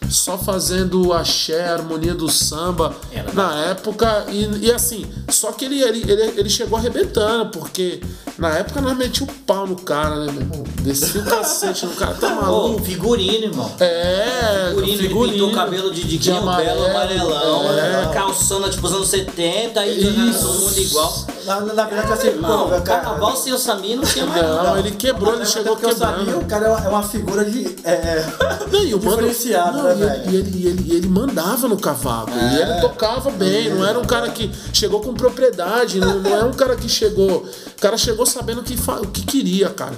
[0.09, 4.25] Só fazendo axé, harmonia do samba Era na época.
[4.29, 7.99] E, e assim, só que ele, ele, ele, ele chegou arrebentando, porque
[8.37, 10.63] na época nós metíamos o pau no cara, né, meu irmão?
[10.81, 12.83] Descia o cacete no cara, tá Ô, maluco?
[12.83, 13.71] figurino, irmão.
[13.79, 18.13] É, Figurino, ele pintou o cabelo de de Diguinho Belo, amarelão, é.
[18.13, 21.25] calçona tipo os anos 70, aí todo mundo igual.
[21.45, 24.77] Na, na verdade, assim, Irmão, pô, cara, carnaval sem o Sami não tinha mais Não,
[24.77, 26.41] ele quebrou, ele chegou porque eu sabia, quebrando.
[26.43, 27.75] o cara é uma, é uma figura de.
[27.85, 28.25] É,
[28.69, 30.29] Não, e o mano- diferenciado, não, né, e ele, velho?
[30.29, 32.29] e ele, e ele, e ele mandava no cavalo.
[32.35, 32.61] E É.
[32.63, 33.69] ele tocava bem.
[33.73, 35.99] Não era um cara que chegou com propriedade.
[36.01, 37.45] Não, não é um cara que chegou.
[37.77, 39.97] O cara chegou sabendo o que, o que queria, cara.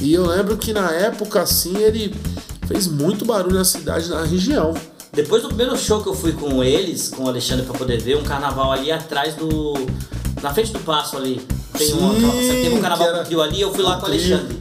[0.00, 2.14] E eu lembro que na época, assim, ele
[2.66, 4.74] fez muito barulho na cidade, na região.
[5.12, 8.16] Depois do primeiro show que eu fui com eles, com o Alexandre pra poder ver,
[8.16, 9.74] um carnaval ali atrás do.
[10.42, 11.40] Na frente do passo ali.
[11.76, 14.02] Tem uma, Sim, você tem um carnaval que era trio ali, eu fui lá com
[14.02, 14.06] o.
[14.06, 14.60] Alexandre.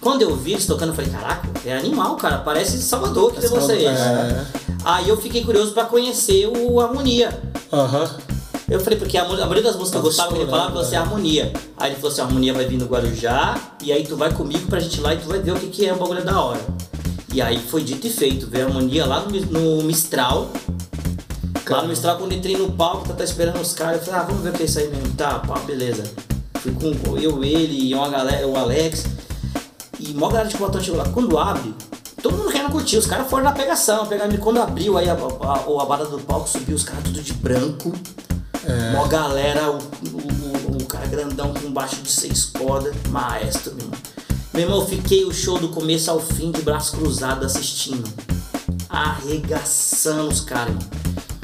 [0.00, 3.60] Quando eu vi eles tocando, eu falei, caraca, é animal, cara, parece Salvador que levou
[3.60, 3.84] vocês.
[3.84, 4.44] É.
[4.84, 7.40] Aí eu fiquei curioso pra conhecer o Harmonia.
[7.72, 8.10] Aham.
[8.68, 10.68] Eu falei, porque a, a maioria das músicas que eu Tava gostava que ele falava,
[10.68, 11.52] estourando, você é harmonia.
[11.76, 14.66] Aí ele falou assim, a harmonia vai vir no Guarujá, e aí tu vai comigo
[14.68, 16.40] pra gente ir lá e tu vai ver o que, que é o bagulho da
[16.40, 16.60] hora.
[17.32, 19.30] E aí foi dito e feito, ver a harmonia lá no,
[19.78, 20.48] no Mistral.
[21.68, 24.22] Lá no Mistral, quando entrei no palco, tá, tá esperando os caras, eu falei, ah,
[24.24, 25.12] vamos ver o que é isso aí mesmo.
[25.14, 26.04] Tá, pá, beleza.
[26.60, 29.04] Fui com eu, ele e uma galera, o Alex.
[29.98, 31.08] E mó galera de botão chegou lá.
[31.08, 31.74] Quando abre,
[32.22, 32.96] todo mundo querendo curtir.
[32.98, 34.06] Os caras foram na pegação.
[34.06, 37.32] pegaram- Quando abriu aí a, a, a barra do palco, subiu os caras tudo de
[37.34, 37.92] branco.
[38.92, 43.98] Mó galera, o, o, o cara grandão com baixo de seis cordas, maestro, meu irmão.
[44.52, 48.08] Meu irmão, eu fiquei o show do começo ao fim de braço cruzado assistindo.
[48.88, 50.88] Arregaçando os caras, irmão.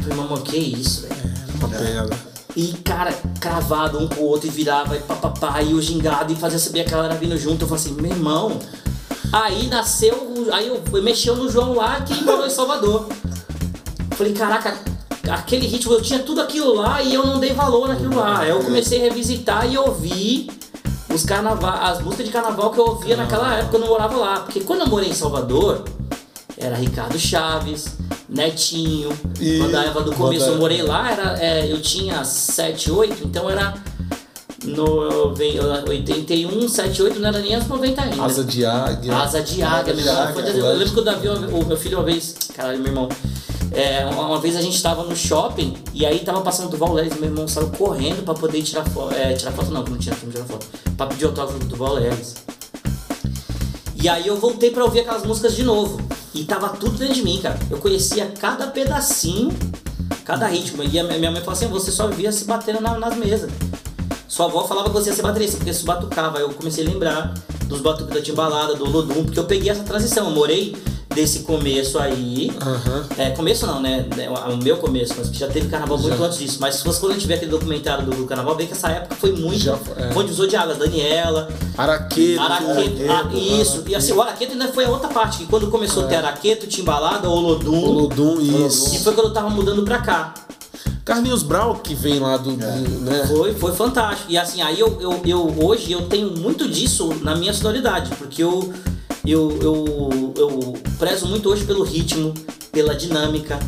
[0.03, 1.15] Falei, mamãe, que isso, velho?
[1.57, 2.31] Uma pegada.
[2.57, 6.37] E, cara, cravado um com o outro e virava e papapá, e o gingado e
[6.37, 7.65] fazia saber que a galera vindo junto.
[7.65, 8.59] Eu falei assim, meu irmão.
[9.33, 13.09] Aí nasceu, aí eu mexeu no João lá que morou em Salvador.
[14.17, 14.77] Falei, caraca,
[15.33, 18.47] aquele ritmo, eu tinha tudo aquilo lá e eu não dei valor naquilo lá.
[18.47, 20.49] Eu comecei a revisitar e ouvir
[21.13, 24.41] os carnaval, as músicas de carnaval que eu ouvia naquela época eu morava lá.
[24.41, 25.85] Porque quando eu morei em Salvador,
[26.57, 27.87] era Ricardo Chaves,
[28.29, 29.11] Netinho.
[29.41, 33.25] E- quando a Eva do começo eu morei lá, era, é, eu tinha 7, 8,
[33.27, 33.75] então era
[34.65, 38.23] no vem- 81, 7, 8, não era nem aos 90 ainda.
[38.25, 39.17] Asa de águia.
[39.17, 40.27] Asa de águia, meu irmão.
[40.73, 42.35] Eu lembro que o Davi, o meu filho, uma vez.
[42.55, 43.09] Caralho, meu irmão.
[43.73, 47.19] É, uma, uma vez a gente tava no shopping e aí tava passando do Leves,
[47.19, 49.15] meu irmão saiu correndo pra poder tirar foto.
[49.15, 50.67] É, tirar foto não, não tinha como tirar foto.
[50.97, 52.35] Pra pedir autógrafo do Duval Leves.
[54.03, 56.01] E aí eu voltei pra ouvir aquelas músicas de novo.
[56.35, 57.59] E tava tudo dentro de mim, cara.
[57.71, 59.51] Eu conhecia cada pedacinho,
[60.25, 60.83] cada ritmo.
[60.83, 63.51] E a minha mãe falou assim: você só via se batendo na- nas mesas.
[64.27, 66.39] Sua avó falava que você ia ser baterista, porque se batucava.
[66.39, 67.35] Aí eu comecei a lembrar
[67.67, 70.27] dos batuques da timbalada, do Olodum, porque eu peguei essa transição.
[70.29, 70.77] Eu morei
[71.15, 72.53] desse começo aí.
[72.61, 73.05] Aham.
[73.19, 74.07] É, começo não, né?
[74.53, 76.25] O meu começo, mas que já teve carnaval muito Já.
[76.25, 76.59] antes disso.
[76.61, 78.89] Mas se fosse quando a gente tiver aquele documentário do, do carnaval, vê que essa
[78.89, 79.59] época foi muito.
[79.59, 80.13] Já foi, é.
[80.13, 82.41] Foi divisor de águas, Daniela, Araqueto.
[82.41, 83.03] Araqueto.
[83.11, 83.85] Ah, isso.
[83.87, 86.67] E assim, o Araqueto ainda foi a outra parte, que quando começou a ter Araqueto,
[86.67, 87.83] Timbalada, Olodum.
[87.83, 88.95] Olodum, isso.
[88.95, 90.35] E foi quando eu tava mudando pra cá.
[91.05, 92.53] Carlinhos Brau, que vem lá do.
[92.53, 92.57] do-
[93.01, 93.27] né?
[93.27, 94.31] Foi, foi fantástico.
[94.31, 98.45] E assim, aí eu, eu, eu hoje eu tenho muito disso na minha sonoridade, porque
[98.45, 98.73] eu,
[99.25, 102.35] eu, eu, eu prezo muito hoje pelo ritmo,
[102.73, 103.59] pela dinâmica,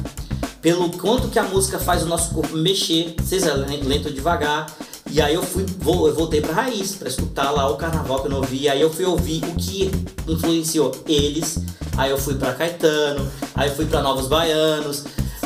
[0.61, 4.67] pelo quanto que a música faz o nosso corpo mexer, seja lento ou devagar.
[5.11, 8.29] E aí eu fui, vou, eu voltei pra raiz, pra escutar lá o carnaval que
[8.29, 8.69] eu não ouvi.
[8.69, 9.91] Aí eu fui ouvir o que
[10.27, 11.59] influenciou eles.
[11.99, 15.05] Aí eu fui pra Caetano, aí eu fui pra Novos Baianos.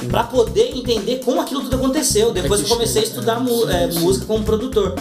[0.09, 2.33] Pra poder entender como aquilo tudo aconteceu.
[2.33, 4.95] Depois É eu comecei a chega, estudar é, música como produtor.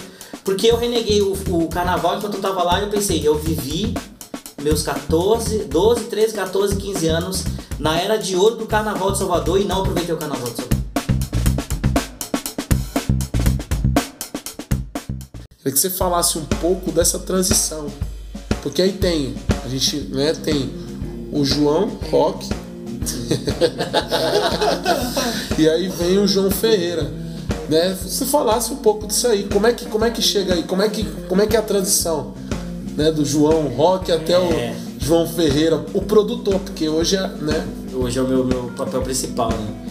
[0.44, 3.94] Porque eu reneguei o, o carnaval enquanto eu tava lá e eu pensei, eu vivi
[4.66, 7.44] meus 14, 12, 13, 14, 15 anos
[7.78, 10.80] na era de ouro do carnaval de Salvador e não aproveitei o carnaval de Salvador.
[15.60, 17.86] Queria que você falasse um pouco dessa transição.
[18.64, 20.74] Porque aí tem, a gente né, tem
[21.32, 22.50] o João Rock,
[25.60, 27.04] e aí vem o João Ferreira.
[27.70, 27.96] Né?
[28.08, 30.64] Se falasse um pouco disso aí, como é que, como é que chega aí?
[30.64, 32.34] Como é que, como é, que é a transição
[32.96, 33.12] né?
[33.12, 34.40] do João Rock até é.
[34.40, 37.68] o João Ferreira, o produtor, porque hoje é, né?
[37.94, 39.86] Hoje é o meu, meu papel principal, né?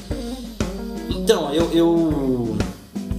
[1.10, 2.56] Então, eu, eu,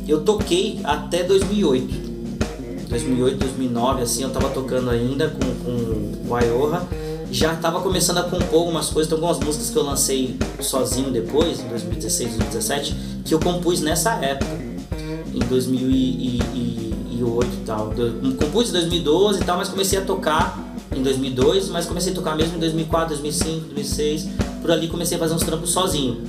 [0.08, 2.06] eu toquei até 2008.
[2.90, 6.88] 2008, 2009, assim, eu tava tocando ainda com, com o Ayorra
[7.36, 11.60] já estava começando a compor algumas coisas, tem algumas músicas que eu lancei sozinho depois,
[11.60, 12.96] em 2016, 2017,
[13.26, 14.52] que eu compus nessa época,
[15.34, 15.40] em
[17.16, 17.94] 2008 e tal.
[18.38, 20.60] Compus em 2012 e tal, mas comecei a tocar
[20.96, 24.28] em 2002, mas comecei a tocar mesmo em 2004, 2005, 2006,
[24.62, 26.22] por ali comecei a fazer uns trampos sozinho.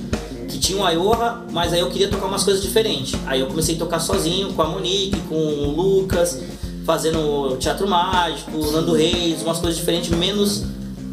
[0.47, 3.19] Que tinha o Ayorra, mas aí eu queria tocar umas coisas diferentes.
[3.25, 6.41] Aí eu comecei a tocar sozinho, com a Monique, com o Lucas,
[6.85, 10.63] fazendo Teatro Mágico, Nando Reis, umas coisas diferentes, menos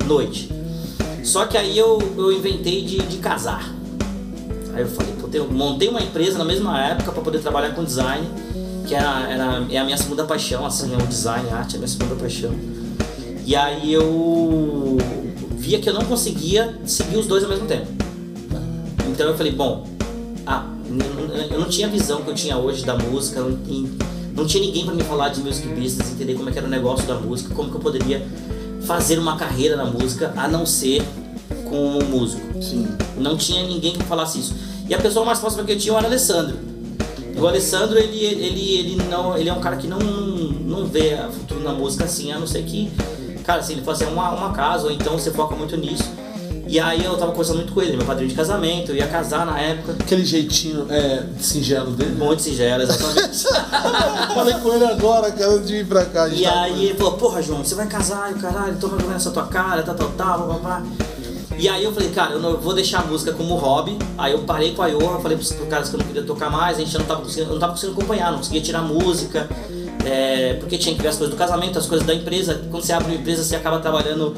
[0.06, 0.48] noite.
[1.24, 3.68] Só que aí eu, eu inventei de, de casar.
[4.72, 8.24] Aí eu falei, pô, montei uma empresa na mesma época para poder trabalhar com design,
[8.86, 11.76] que era, era, é a minha segunda paixão, assim, é o design, a arte é
[11.76, 12.52] a minha segunda paixão.
[13.46, 14.96] E aí eu
[15.56, 17.86] via que eu não conseguia seguir os dois ao mesmo tempo.
[19.08, 19.86] Então eu falei, bom,
[20.46, 20.66] ah,
[21.50, 23.58] eu não tinha a visão que eu tinha hoje da música, não,
[24.34, 26.70] não tinha ninguém para me falar de music business, entender como é que era o
[26.70, 28.26] negócio da música, como que eu poderia
[28.86, 31.02] fazer uma carreira na música a não ser
[31.68, 32.62] com um músico.
[32.62, 32.88] Sim.
[33.16, 34.54] Não tinha ninguém que falasse isso.
[34.88, 36.73] E a pessoa mais próxima que eu tinha era o Alessandro.
[37.36, 41.60] O Alessandro, ele, ele, ele, não, ele é um cara que não, não vê futuro
[41.60, 42.90] na música assim, a não ser que,
[43.44, 46.04] cara, assim, ele fala assim, uma, uma casa, ou então você foca muito nisso.
[46.66, 49.44] E aí eu tava conversando muito com ele, meu padrinho de casamento, eu ia casar
[49.44, 49.96] na época.
[50.00, 52.14] Aquele jeitinho é, singelo dele?
[52.14, 53.44] Muito singelo, exatamente.
[54.34, 56.26] Falei com ele agora, cara, de ir pra cá.
[56.28, 59.30] E aí ele falou, porra, João, você vai casar, e o caralho, toma vergonha nessa
[59.30, 60.82] tua cara, tal, tal, tal, blá, blá,
[61.56, 63.96] E aí eu falei, cara, eu não vou deixar a música como hobby.
[64.18, 66.76] Aí eu parei com a Iorra, falei pros caras que eu não queria tocar mais,
[66.76, 69.48] a gente não tava conseguindo, não tava conseguindo acompanhar, não conseguia tirar música.
[70.04, 72.62] É, porque tinha que ver as coisas do casamento, as coisas da empresa.
[72.70, 74.34] Quando você abre uma empresa, você acaba trabalhando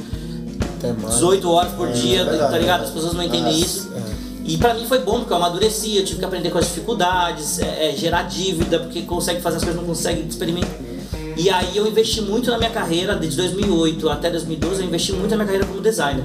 [1.09, 2.85] 18 horas por é, dia, é tá ligado?
[2.85, 3.90] As pessoas não entendem é, isso.
[3.94, 4.26] É.
[4.44, 7.59] E pra mim foi bom, porque eu amadureci, eu tive que aprender com as dificuldades,
[7.59, 10.70] é, é, gerar dívida, porque consegue fazer as coisas, não consegue experimentar.
[11.37, 15.31] E aí eu investi muito na minha carreira, desde 2008 até 2012, eu investi muito
[15.31, 16.24] na minha carreira como designer.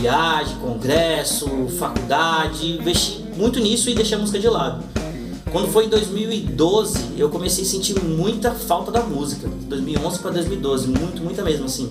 [0.00, 4.82] Viagem, congresso, faculdade, investi muito nisso e deixei a música de lado.
[5.52, 9.48] Quando foi em 2012, eu comecei a sentir muita falta da música.
[9.48, 11.90] 2011 para 2012, muito, muita mesmo assim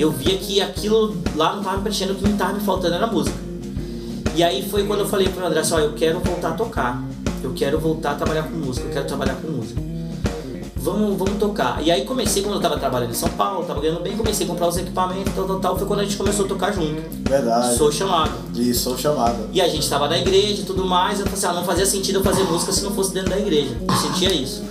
[0.00, 2.94] eu via que aquilo lá não estava me preenchendo, o que me estava me faltando
[2.94, 3.36] era música.
[4.34, 6.52] E aí foi quando eu falei para o André assim, ó, eu quero voltar a
[6.52, 7.02] tocar,
[7.42, 9.80] eu quero voltar a trabalhar com música, eu quero trabalhar com música.
[10.82, 11.82] Vamos, vamos tocar.
[11.82, 14.48] E aí comecei, quando eu estava trabalhando em São Paulo, estava ganhando bem, comecei a
[14.48, 17.02] comprar os equipamentos, tal, tal, tal, foi quando a gente começou a tocar junto.
[17.28, 17.76] Verdade.
[17.76, 18.32] Sou chamado.
[18.54, 19.48] Isso, sou chamado.
[19.52, 21.84] E a gente estava na igreja e tudo mais, eu falei assim, ah, não fazia
[21.84, 23.76] sentido eu fazer música se não fosse dentro da igreja.
[23.86, 24.62] Eu sentia isso.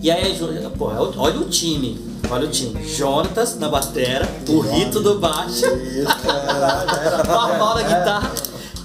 [0.00, 0.38] E aí,
[0.78, 1.98] porra, olha o time.
[2.30, 2.86] Olha o time.
[2.86, 5.66] Jonatas na batera, o Rito do baixo.
[5.66, 8.32] Isso, era, Papau na guitarra.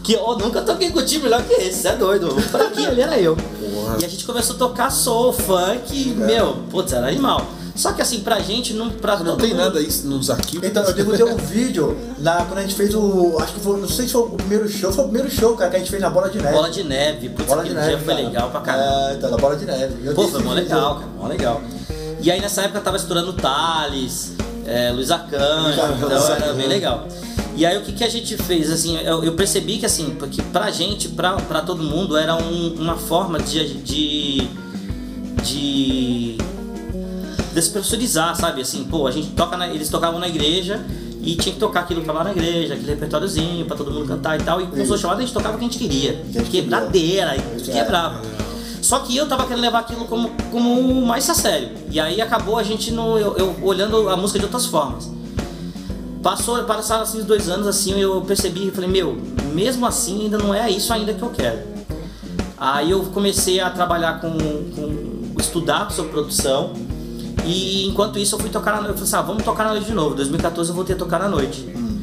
[0.04, 2.28] Que eu nunca toquei com o time melhor que esse, é doido.
[2.28, 3.36] O fraquinho ali era eu.
[3.36, 3.98] Porra.
[4.02, 6.26] E a gente começou a tocar soul, funk, é.
[6.26, 7.46] meu, putz, era animal.
[7.76, 9.58] Só que assim, pra gente, não, pra não tem mundo...
[9.58, 10.68] nada isso nos arquivos.
[10.68, 13.38] Então, eu devo ter um vídeo na, quando a gente fez o.
[13.40, 13.80] Acho que foi.
[13.80, 15.90] Não sei se foi o primeiro show, foi o primeiro show, cara, que a gente
[15.90, 16.54] fez na Bola de Neve.
[16.54, 19.12] Bola de Neve, putz, bola de neve, dia foi legal pra caramba.
[19.12, 19.96] É, então, na Bola de Neve.
[20.06, 21.62] Eu Pô, foi mó legal, cara, mó legal.
[22.22, 24.34] E aí nessa época tava estourando Thales,
[24.66, 27.08] é, Luiz Arcanjo, então era bem legal.
[27.56, 30.42] E aí o que, que a gente fez, assim, eu, eu percebi que assim, porque
[30.42, 34.48] pra gente, pra, pra todo mundo, era um, uma forma de, de,
[35.44, 36.38] de
[37.54, 38.62] despressurizar, sabe?
[38.62, 40.84] Assim, pô, a gente toca na, eles tocavam na igreja
[41.22, 44.40] e tinha que tocar aquilo que tava na igreja, aquele repertóriozinho pra todo mundo cantar
[44.40, 44.60] e tal.
[44.60, 46.22] E com o chamado a gente tocava o que a gente queria.
[46.50, 48.20] Quebradeira, e quebrava.
[48.84, 51.70] Só que eu tava querendo levar aquilo como, como mais a sério.
[51.90, 55.10] E aí acabou a gente no, eu, eu olhando a música de outras formas.
[56.22, 59.18] Passou, passaram assim dois anos assim, eu percebi e falei, meu,
[59.54, 61.60] mesmo assim ainda não é isso ainda que eu quero.
[62.58, 66.74] Aí eu comecei a trabalhar com, com estudar sobre produção.
[67.46, 68.92] E enquanto isso eu fui tocar na noite.
[68.92, 70.14] Eu falei assim, ah, vamos tocar na noite de novo.
[70.14, 71.62] 2014 eu voltei a tocar na noite.
[71.74, 72.02] Hum.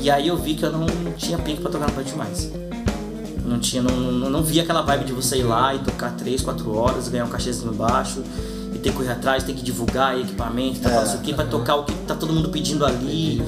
[0.00, 0.86] E aí eu vi que eu não
[1.18, 2.50] tinha pique pra tocar na noite mais.
[3.44, 6.42] Não tinha, não, não, não via aquela vibe de você ir lá e tocar 3,
[6.42, 8.22] 4 horas, ganhar um cachezinho baixo
[8.72, 11.34] e ter que correr atrás, ter que divulgar equipamento, tá, é, não sei o que,
[11.34, 13.42] pra tocar o que tá todo mundo pedindo ali.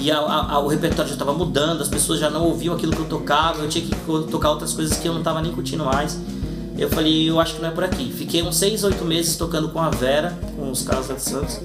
[0.00, 3.00] E a, a, o repertório já estava mudando, as pessoas já não ouviam aquilo que
[3.00, 3.94] eu tocava, eu tinha que
[4.30, 6.18] tocar outras coisas que eu não tava nem curtindo mais.
[6.78, 8.12] Eu falei, eu acho que não é por aqui.
[8.12, 11.58] Fiquei uns 6, 8 meses tocando com a Vera, com os caras de Santos.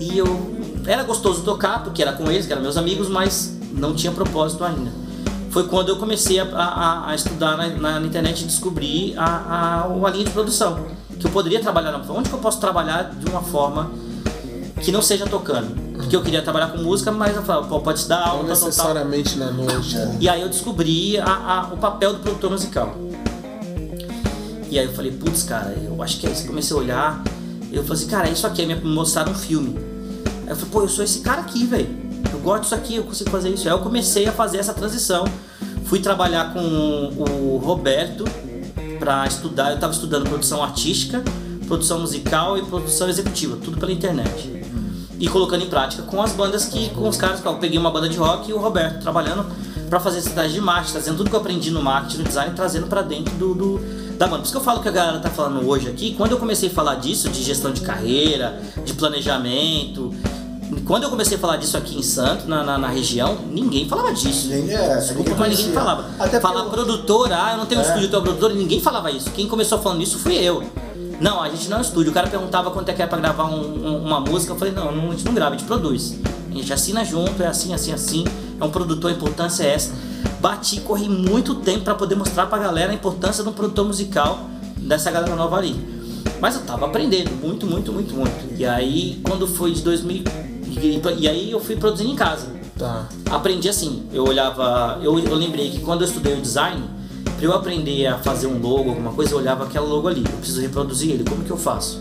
[0.00, 0.58] E eu.
[0.86, 4.64] Era gostoso tocar, porque era com eles, que eram meus amigos, mas não tinha propósito
[4.64, 4.90] ainda.
[5.50, 9.88] Foi quando eu comecei a, a, a estudar na, na, internet e descobri a, a,
[9.88, 10.86] uma linha de produção.
[11.18, 13.90] Que eu poderia trabalhar, onde que eu posso trabalhar de uma forma
[14.80, 15.74] que não seja tocando.
[15.92, 18.42] Porque eu queria trabalhar com música, mas eu falava, pode dar aula.
[18.44, 19.96] Não necessariamente na noite.
[19.96, 20.16] Né?
[20.20, 22.96] E aí eu descobri a, a, o papel do produtor musical.
[24.70, 26.46] E aí eu falei, putz, cara, eu acho que é isso.
[26.46, 27.24] Comecei a olhar,
[27.72, 29.76] eu falei assim, cara, isso aqui é me mostrar um filme.
[30.44, 31.99] Aí eu falei, pô, eu sou esse cara aqui, velho.
[32.42, 33.68] Gosto disso aqui, eu consigo fazer isso.
[33.68, 35.24] Aí eu comecei a fazer essa transição.
[35.84, 38.24] Fui trabalhar com o Roberto
[38.98, 39.70] para estudar.
[39.70, 41.22] Eu estava estudando produção artística,
[41.66, 44.60] produção musical e produção executiva, tudo pela internet.
[45.18, 48.08] E colocando em prática com as bandas que, com os caras, eu peguei uma banda
[48.08, 49.44] de rock e o Roberto trabalhando
[49.90, 52.86] para fazer cidade de marketing, trazendo tudo que eu aprendi no marketing, no design, trazendo
[52.86, 54.38] para dentro do, do da banda.
[54.38, 56.68] Por isso que eu falo que a galera tá falando hoje aqui, quando eu comecei
[56.68, 60.14] a falar disso, de gestão de carreira, de planejamento,
[60.84, 64.12] quando eu comecei a falar disso aqui em Santos, na, na, na região, ninguém falava
[64.12, 64.48] disso.
[64.48, 66.10] Ninguém, é, Desculpa, mas ninguém falava.
[66.18, 66.70] Até falar eu...
[66.70, 67.84] produtora, ah, eu não tenho é.
[67.84, 69.30] um estúdio, eu tenho produtora, ninguém falava isso.
[69.30, 70.62] Quem começou falando isso fui eu.
[71.20, 72.10] Não, a gente não é um estúdio.
[72.10, 74.52] O cara perguntava quanto é que é pra gravar um, um, uma música.
[74.52, 76.18] Eu falei, não, não, a gente não grava, a gente produz.
[76.50, 78.24] A gente assina junto, é assim, assim, assim.
[78.58, 79.92] É um produtor, a importância é essa.
[80.40, 84.40] Bati, corri muito tempo para poder mostrar pra galera a importância de um produtor musical
[84.78, 85.76] dessa galera nova ali.
[86.40, 88.54] Mas eu tava aprendendo muito, muito, muito, muito.
[88.56, 90.49] E aí, quando foi de 2000.
[90.80, 92.48] E, e aí eu fui produzindo em casa.
[92.78, 93.08] Tá.
[93.30, 94.98] Aprendi assim, eu olhava.
[95.02, 96.82] Eu, eu lembrei que quando eu estudei o design,
[97.36, 100.24] para eu aprender a fazer um logo, alguma coisa, eu olhava aquela logo ali.
[100.24, 102.00] Eu preciso reproduzir ele, como que eu faço?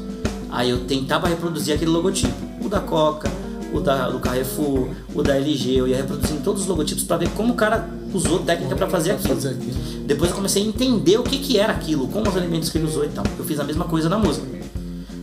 [0.49, 2.33] Aí eu tentava reproduzir aquele logotipo.
[2.63, 3.29] O da Coca,
[3.73, 7.29] o da, do Carrefour, o da LG, eu ia reproduzindo todos os logotipos para ver
[7.29, 9.35] como o cara usou técnica para fazer, aquilo.
[9.35, 9.75] fazer aquilo.
[10.05, 12.87] Depois eu comecei a entender o que, que era aquilo, como os elementos que ele
[12.87, 13.23] usou e tal.
[13.37, 14.58] Eu fiz a mesma coisa na música.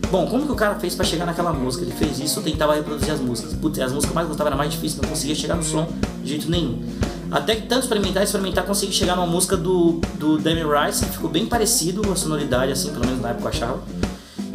[0.09, 1.83] Bom, como que o cara fez para chegar naquela música?
[1.83, 3.53] Ele fez isso, eu tentava reproduzir as músicas.
[3.53, 5.85] Putz, as músicas mais gostava era mais difícil, não conseguia chegar no som
[6.23, 6.81] de jeito nenhum.
[7.29, 11.29] Até que tanto experimentar, experimentar, consegui chegar numa música do, do Demi Rice, que ficou
[11.29, 13.79] bem parecido a sonoridade, assim, pelo menos na época eu achava.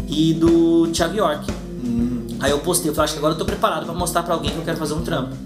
[0.09, 1.53] E do Thiago York.
[1.85, 2.27] Hum.
[2.41, 4.53] Aí eu postei, eu falei, acho que agora eu tô preparado para mostrar para alguém
[4.53, 5.37] que eu quero fazer um trampo.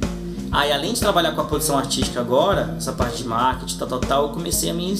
[0.52, 3.98] Aí além de trabalhar com a produção artística agora, essa parte de marketing, tal, tal,
[3.98, 4.96] tal, eu comecei a me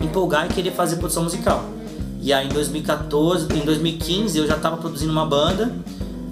[0.00, 1.64] empolgar e querer fazer produção musical.
[2.24, 5.70] E aí em 2014, em 2015 eu já estava produzindo uma banda,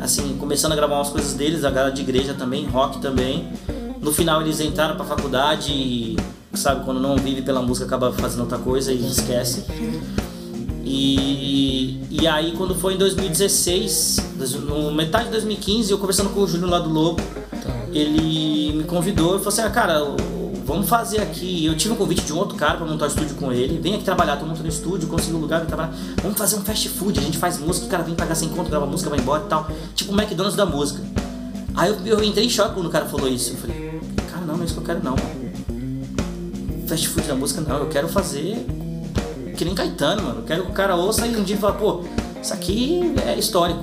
[0.00, 3.52] assim, começando a gravar umas coisas deles, a galera de igreja também, rock também.
[4.00, 6.16] No final eles entraram pra faculdade e,
[6.54, 9.66] sabe, quando não vive pela música acaba fazendo outra coisa e esquece.
[10.82, 14.16] E, e aí quando foi em 2016,
[14.62, 17.22] no metade de 2015, eu conversando com o Júnior lá do Lobo,
[17.92, 20.00] ele me convidou e falou assim, ah, cara,
[20.64, 21.64] vamos fazer aqui.
[21.66, 23.78] Eu tive um convite de um outro cara para montar o estúdio com ele.
[23.78, 25.94] Vem aqui trabalhar, tô montando estúdio, consegui um lugar pra trabalhar.
[26.22, 28.70] Vamos fazer um fast food, a gente faz música, o cara vem pagar sem conta,
[28.70, 29.68] grava música, vai embora e tal.
[29.94, 31.02] Tipo o McDonald's da música.
[31.74, 33.52] Aí eu, eu entrei em choque quando o cara falou isso.
[33.52, 35.16] Eu falei, cara, não, não é isso que eu quero não.
[36.86, 38.66] Fast food da música não, eu quero fazer
[39.56, 40.40] que nem Caetano, mano.
[40.40, 42.02] Eu quero que o cara ouça e um dia fala, pô,
[42.42, 43.82] isso aqui é histórico.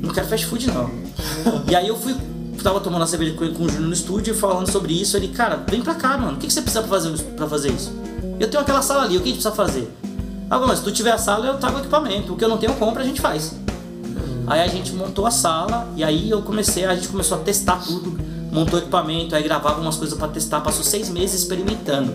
[0.00, 0.90] Não quero fast food não.
[1.68, 2.16] e aí eu fui
[2.62, 5.16] tava tomando a cerveja com, com o Júnior no estúdio falando sobre isso.
[5.16, 6.36] Ele, cara, vem pra cá, mano.
[6.36, 7.92] O que, que você precisa pra fazer, pra fazer isso?
[8.38, 9.92] Eu tenho aquela sala ali, o que a gente precisa fazer?
[10.50, 12.32] Ah, mas se tu tiver a sala, eu trago o equipamento.
[12.32, 13.54] O que eu não tenho, eu compro, a gente faz.
[14.46, 17.76] Aí a gente montou a sala e aí eu comecei, a gente começou a testar
[17.76, 18.18] tudo,
[18.50, 22.12] montou equipamento, aí gravava umas coisas para testar, passou seis meses experimentando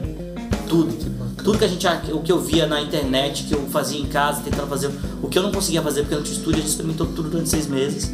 [0.67, 1.17] tudo.
[1.43, 4.41] Tudo que a gente, o que eu via na internet, que eu fazia em casa,
[4.41, 4.91] tentando fazer,
[5.23, 7.29] o que eu não conseguia fazer porque eu não tinha estúdio, a gente experimentou tudo
[7.29, 8.13] durante seis meses.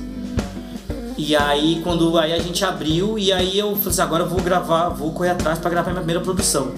[1.18, 4.42] E aí quando aí a gente abriu e aí eu falei assim, agora eu vou
[4.42, 6.72] gravar, vou correr atrás para gravar minha primeira produção.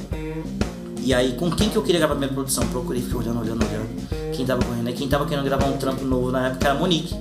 [1.01, 2.67] E aí com quem que eu queria gravar minha primeira produção?
[2.67, 4.35] Procurei, fiquei olhando, olhando, olhando.
[4.35, 7.15] Quem tava correndo, quem tava querendo gravar um trampo novo na época era a Monique.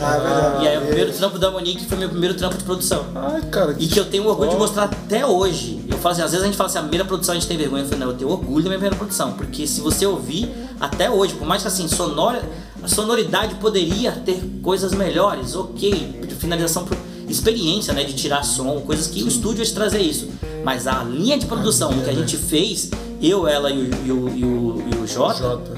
[0.00, 3.06] Ah, e aí o primeiro trampo da Monique foi meu primeiro trampo de produção.
[3.14, 5.82] Ai, cara, que e que eu tenho orgulho de mostrar até hoje.
[5.88, 7.56] Eu falo assim, às vezes a gente fala assim, a primeira produção a gente tem
[7.56, 7.82] vergonha.
[7.82, 9.32] Eu falei, não, eu tenho orgulho da minha primeira produção.
[9.32, 12.42] Porque se você ouvir, até hoje, por mais que assim, sonora,
[12.82, 16.86] a sonoridade poderia ter coisas melhores, ok, finalização
[17.28, 19.24] experiência, né, de tirar som, coisas que Sim.
[19.24, 20.28] o estúdio vai te trazer isso.
[20.64, 24.28] Mas a linha de produção que a gente fez, eu, ela e o, e o,
[24.28, 25.72] e o, e o Jota, Jota,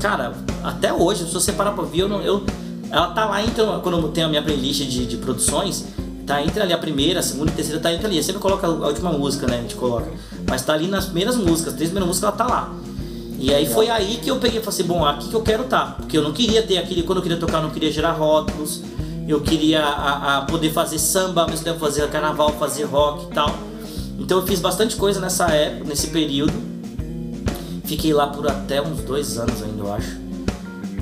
[0.00, 2.44] cara, até hoje, se você parar pra ver, eu, não, eu
[2.92, 5.86] ela tá lá, então, quando eu tenho a minha playlist de, de produções,
[6.26, 8.18] tá entre ali a primeira, a segunda e a terceira, tá entre ali.
[8.18, 9.58] Eu sempre coloca a última música, né?
[9.58, 10.10] A gente coloca.
[10.46, 12.74] Mas tá ali nas primeiras músicas, as três primeiras músicas ela tá lá.
[13.38, 15.64] E aí foi aí que eu peguei e falei assim, bom, aqui que eu quero
[15.64, 15.86] estar.
[15.86, 15.92] Tá.
[15.92, 18.82] Porque eu não queria ter aquele, quando eu queria tocar, eu não queria gerar rótulos.
[19.32, 23.34] Eu queria a, a poder fazer samba, ao mesmo tempo fazer carnaval, fazer rock e
[23.34, 23.48] tal.
[24.18, 26.52] Então eu fiz bastante coisa nessa época, nesse período.
[27.86, 30.20] Fiquei lá por até uns dois anos ainda, eu acho.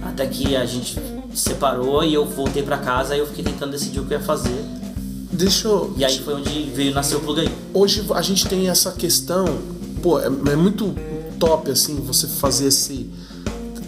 [0.04, 0.96] Até que a gente
[1.34, 4.24] separou e eu voltei para casa e eu fiquei tentando decidir o que eu ia
[4.24, 4.64] fazer.
[5.32, 5.92] Deixa eu.
[5.96, 7.50] E aí foi onde veio nascer o plug aí.
[7.74, 9.44] Hoje a gente tem essa questão,
[10.00, 10.94] pô, é, é muito
[11.40, 13.10] top assim você fazer esse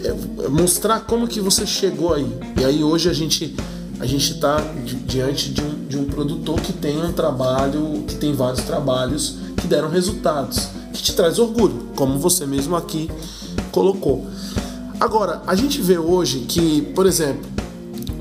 [0.03, 2.27] é, é mostrar como que você chegou aí.
[2.61, 3.55] E aí hoje a gente
[4.03, 8.17] a gente está di diante de um, de um produtor que tem um trabalho, que
[8.17, 13.09] tem vários trabalhos que deram resultados, que te traz orgulho, como você mesmo aqui
[13.71, 14.27] colocou.
[14.99, 17.49] Agora, a gente vê hoje que, por exemplo,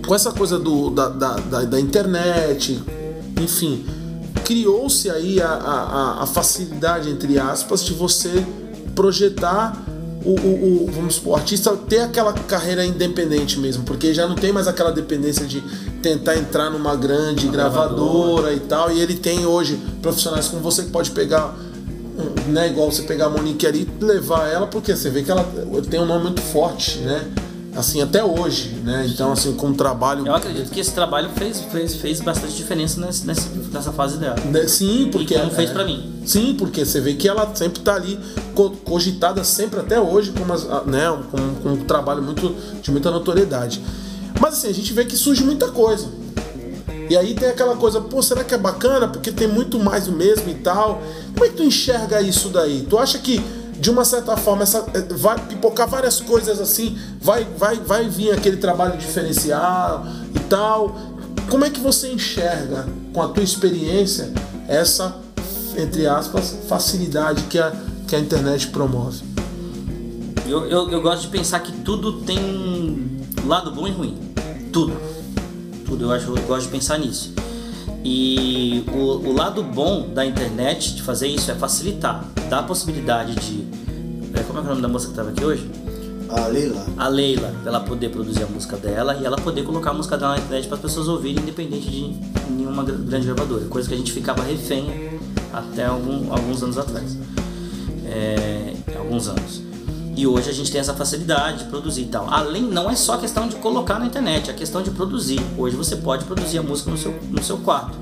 [0.06, 2.80] com essa coisa do, da, da, da, da internet,
[3.42, 3.84] enfim,
[4.46, 8.46] criou-se aí a, a, a, facilidade, entre aspas, de você
[8.94, 9.84] projetar
[10.24, 14.36] o, o, o, vamos supor, o artista ter aquela carreira independente mesmo, porque já não
[14.36, 15.62] tem mais aquela dependência de
[16.02, 20.84] tentar entrar numa grande gravadora, gravadora e tal, e ele tem hoje profissionais como você
[20.84, 21.56] que pode pegar
[22.48, 25.46] né, igual você pegar a Monique ali e levar ela, porque você vê que ela
[25.90, 27.26] tem um nome muito forte, né?
[27.76, 29.08] Assim até hoje, né?
[29.08, 30.26] Então assim com um trabalho.
[30.26, 34.36] Eu acredito que esse trabalho fez, fez, fez bastante diferença nessa, nessa fase dela.
[34.46, 36.22] Né, sim, porque e como fez é, para mim.
[36.26, 38.20] Sim, porque você vê que ela sempre tá ali
[38.84, 43.82] cogitada sempre até hoje com, umas, né, com, com um trabalho muito de muita notoriedade.
[44.40, 46.08] Mas assim a gente vê que surge muita coisa.
[47.10, 49.08] E aí tem aquela coisa, pô, será que é bacana?
[49.08, 51.02] Porque tem muito mais do mesmo e tal.
[51.34, 52.86] Como é que tu enxerga isso daí?
[52.90, 53.42] Tu acha que
[53.82, 58.32] de uma certa forma, essa, eh, vai pipocar várias coisas assim, vai, vai, vai vir
[58.32, 60.06] aquele trabalho diferencial
[60.36, 60.96] e tal.
[61.50, 64.32] Como é que você enxerga, com a tua experiência,
[64.68, 65.16] essa,
[65.76, 67.74] entre aspas, facilidade que a,
[68.08, 69.24] que a internet promove?
[70.48, 74.16] Eu, eu, eu gosto de pensar que tudo tem lado bom e ruim.
[74.72, 74.94] Tudo.
[75.88, 76.06] Tudo.
[76.06, 77.34] Eu, acho, eu gosto de pensar nisso.
[78.04, 83.36] E o, o, lado bom da internet de fazer isso é facilitar, dar a possibilidade
[83.36, 83.68] de.
[84.48, 85.70] Como é, é o nome da moça que estava aqui hoje?
[86.30, 86.86] A Leila.
[86.98, 90.36] A Leila, ela poder produzir a música dela e ela poder colocar a música dela
[90.36, 92.16] na internet para as pessoas ouvirem, independente de
[92.50, 93.66] nenhuma grande gravadora.
[93.66, 95.20] Coisa que a gente ficava refém
[95.52, 97.18] até algum, alguns anos atrás.
[98.06, 99.71] É, alguns anos.
[100.22, 102.32] E hoje a gente tem essa facilidade de produzir e tal.
[102.32, 105.40] Além, não é só questão de colocar na internet, é questão de produzir.
[105.58, 107.98] Hoje você pode produzir a música no seu, no seu quarto.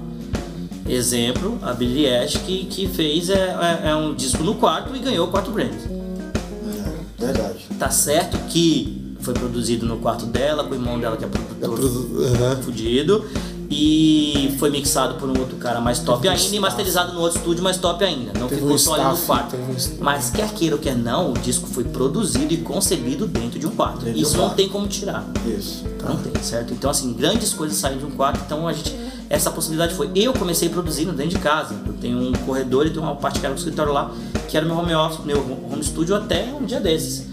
[0.85, 3.55] Exemplo, a Billie Eilish que, que fez é,
[3.85, 5.85] é, é um disco no quarto e ganhou quatro Grammys.
[5.85, 7.65] É, verdade.
[7.79, 11.55] Tá certo que foi produzido no quarto dela, com o irmão dela que é produtor
[11.61, 11.87] é produ...
[11.87, 12.63] uhum.
[12.63, 13.25] fudido
[13.71, 17.63] e foi mixado por um outro cara mais top ainda e masterizado no outro estúdio
[17.63, 18.31] mais top ainda.
[18.39, 19.55] Não Teve ficou um só ali no quarto.
[19.55, 19.75] Um...
[19.99, 23.71] Mas quer queira ou quer não, o disco foi produzido e concebido dentro de um
[23.71, 24.05] quarto.
[24.05, 24.55] Dentro Isso não quarto.
[24.55, 25.23] tem como tirar.
[25.45, 25.85] Isso.
[26.03, 26.73] Não tem, certo?
[26.73, 28.41] Então, assim, grandes coisas saem de um quarto.
[28.43, 28.95] Então, a gente.
[29.29, 30.09] Essa possibilidade foi.
[30.15, 31.75] Eu comecei produzindo dentro de casa.
[31.85, 34.11] Eu tenho um corredor e tenho uma parte que era um escritório lá,
[34.47, 35.39] que era meu home office, meu
[35.71, 37.27] home studio até um dia desses.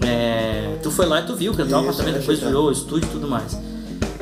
[0.00, 3.12] É, tu foi lá e tu viu que eu tava apartamento, depois virou estúdio e
[3.12, 3.58] tudo mais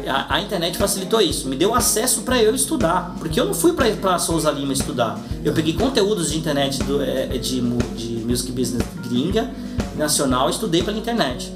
[0.07, 3.73] a, a, internet facilitou isso, me deu acesso para eu estudar, porque eu não fui
[3.73, 5.19] para Souza Lima estudar.
[5.45, 9.51] Eu peguei conteúdos de internet do, é, é de, de music business gringa,
[9.97, 11.53] nacional, estudei pela internet.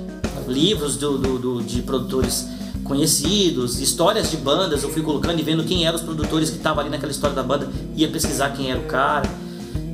[0.47, 2.49] Livros do, do, do, de produtores
[2.85, 6.81] conhecidos, histórias de bandas, eu fui colocando e vendo quem eram os produtores que estavam
[6.81, 9.29] ali naquela história da banda, ia pesquisar quem era o cara.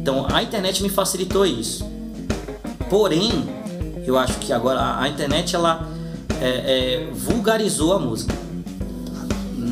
[0.01, 1.85] Então a internet me facilitou isso.
[2.89, 3.33] Porém,
[4.07, 5.89] eu acho que agora a internet ela
[6.41, 8.44] é, é, vulgarizou a música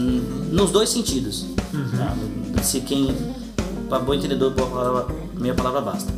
[0.02, 1.46] nos dois sentidos.
[1.72, 1.90] Uhum.
[1.96, 2.62] Tá?
[2.62, 3.14] Se quem.
[3.88, 6.12] Para bom entendedor, palavra, minha palavra basta.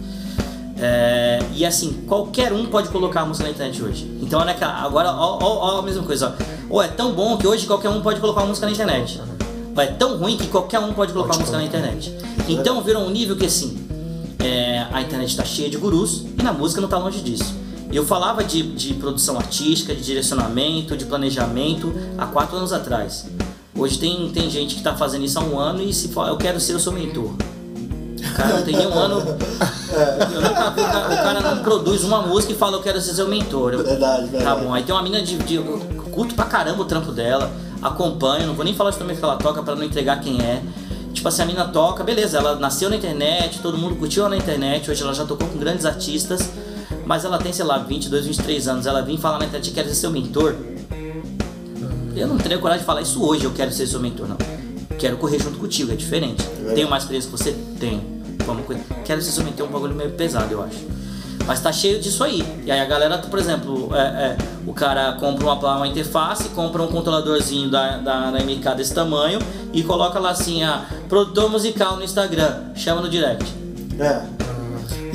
[0.76, 4.10] É, e assim, qualquer um pode colocar a música na internet hoje.
[4.20, 6.36] Então, olha cá, agora, ó, ó, ó, a mesma coisa.
[6.38, 6.74] Ó.
[6.74, 9.20] Ou é tão bom que hoje qualquer um pode colocar uma música na internet.
[9.74, 12.14] Ou é tão ruim que qualquer um pode colocar pode música na internet.
[12.48, 13.86] Então, virou um nível que assim,
[14.38, 17.54] é, a internet está cheia de gurus e na música não está longe disso.
[17.92, 23.26] Eu falava de, de produção artística, de direcionamento, de planejamento há quatro anos atrás.
[23.76, 26.36] Hoje tem, tem gente que está fazendo isso há um ano e se fala, eu
[26.36, 27.32] quero ser o seu mentor.
[27.32, 29.20] O cara não tem nem um ano.
[29.94, 30.84] Eu nunca vi, o
[31.22, 33.74] cara não produz uma música e fala, eu quero ser seu mentor.
[33.74, 34.44] Eu, verdade, verdade.
[34.44, 35.54] Tá bom, aí tem uma mina de, de.
[35.54, 35.78] Eu
[36.10, 39.62] curto pra caramba o trampo dela, acompanho, não vou nem falar justamente que ela toca
[39.62, 40.60] para não entregar quem é.
[41.12, 44.36] Tipo assim, a mina toca, beleza, ela nasceu na internet, todo mundo curtiu ela na
[44.36, 46.50] internet, hoje ela já tocou com grandes artistas,
[47.06, 49.84] mas ela tem, sei lá, 22, 23 anos, ela vem falar na internet que quer
[49.84, 50.56] ser seu mentor.
[52.16, 54.36] Eu não teria coragem de falar isso hoje, eu quero ser seu mentor, não.
[54.98, 56.46] Quero correr junto contigo, é diferente.
[56.68, 56.74] É.
[56.74, 57.52] Tenho mais experiência que você?
[57.78, 58.02] Tenho.
[58.46, 58.64] Vamos
[59.04, 60.84] Quero ser seu mentor, é um bagulho meio pesado, eu acho.
[61.46, 62.44] Mas tá cheio disso aí.
[62.64, 64.36] E aí a galera, por exemplo, é, é,
[64.66, 69.38] o cara compra uma, uma interface, compra um controladorzinho da, da, da MK desse tamanho
[69.72, 73.52] e coloca lá assim, a produtor musical no Instagram, chama no direct.
[73.98, 74.43] É.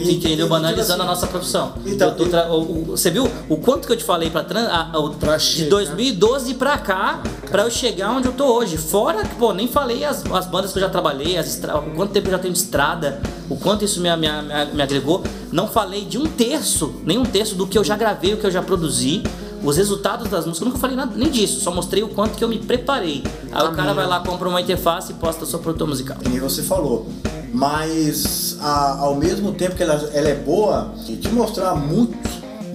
[0.03, 0.45] E- Entendeu?
[0.45, 1.73] e- Banalizando a nossa profissão.
[1.85, 4.91] Então, Eu tra- o- você viu o quanto que eu te falei pra, tran- a-
[4.97, 5.69] a- Pra de chegar.
[5.69, 8.77] 2012 pra cá, pra eu chegar onde eu tô hoje.
[8.77, 11.91] Fora que, pô, nem falei as, as bandas que eu já trabalhei, as estra- o
[11.95, 15.23] quanto tempo eu já tenho de estrada, o quanto isso me, me, me, me agregou.
[15.51, 18.45] Não falei de um terço, nem um terço do que eu já gravei, o que
[18.45, 19.23] eu já produzi.
[19.61, 22.43] Os resultados das músicas, eu nunca falei nada, nem disso, só mostrei o quanto que
[22.43, 23.21] eu me preparei.
[23.51, 26.15] Aí o cara vai lá, compra uma interface e posta sua produtor musical.
[26.29, 27.07] nem você falou.
[27.53, 32.17] Mas a- ao mesmo tempo que ela, ela é boa, te mostrar muito,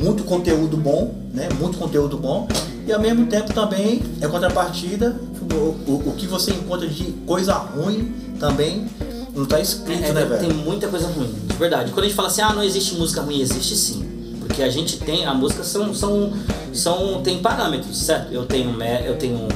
[0.01, 1.49] muito conteúdo bom, né?
[1.59, 2.49] Muito conteúdo bom.
[2.87, 5.16] E ao mesmo tempo também é contrapartida,
[5.53, 8.87] o, o, o que você encontra de coisa ruim também
[9.35, 10.55] não tá escrito, É, né, tem velho?
[10.57, 11.91] muita coisa ruim, de verdade.
[11.93, 14.05] Quando a gente fala assim, ah, não existe música ruim, existe sim.
[14.41, 16.31] Porque a gente tem, a música são, são,
[16.72, 18.33] são tem parâmetros, certo?
[18.33, 18.70] Eu tenho,
[19.07, 19.49] eu tenho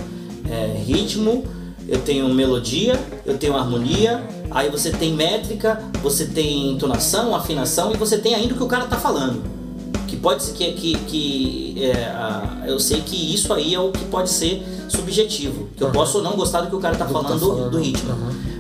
[0.51, 1.45] é, ritmo,
[1.89, 7.97] eu tenho melodia, eu tenho harmonia, aí você tem métrica, você tem entonação, afinação e
[7.97, 9.43] você tem ainda o que o cara tá falando.
[10.07, 14.05] Que pode ser que, que, que é, eu sei que isso aí é o que
[14.05, 15.69] pode ser subjetivo.
[15.77, 17.79] Que eu posso ou não gostar do que o cara tá tá falando do, do
[17.79, 18.15] ritmo.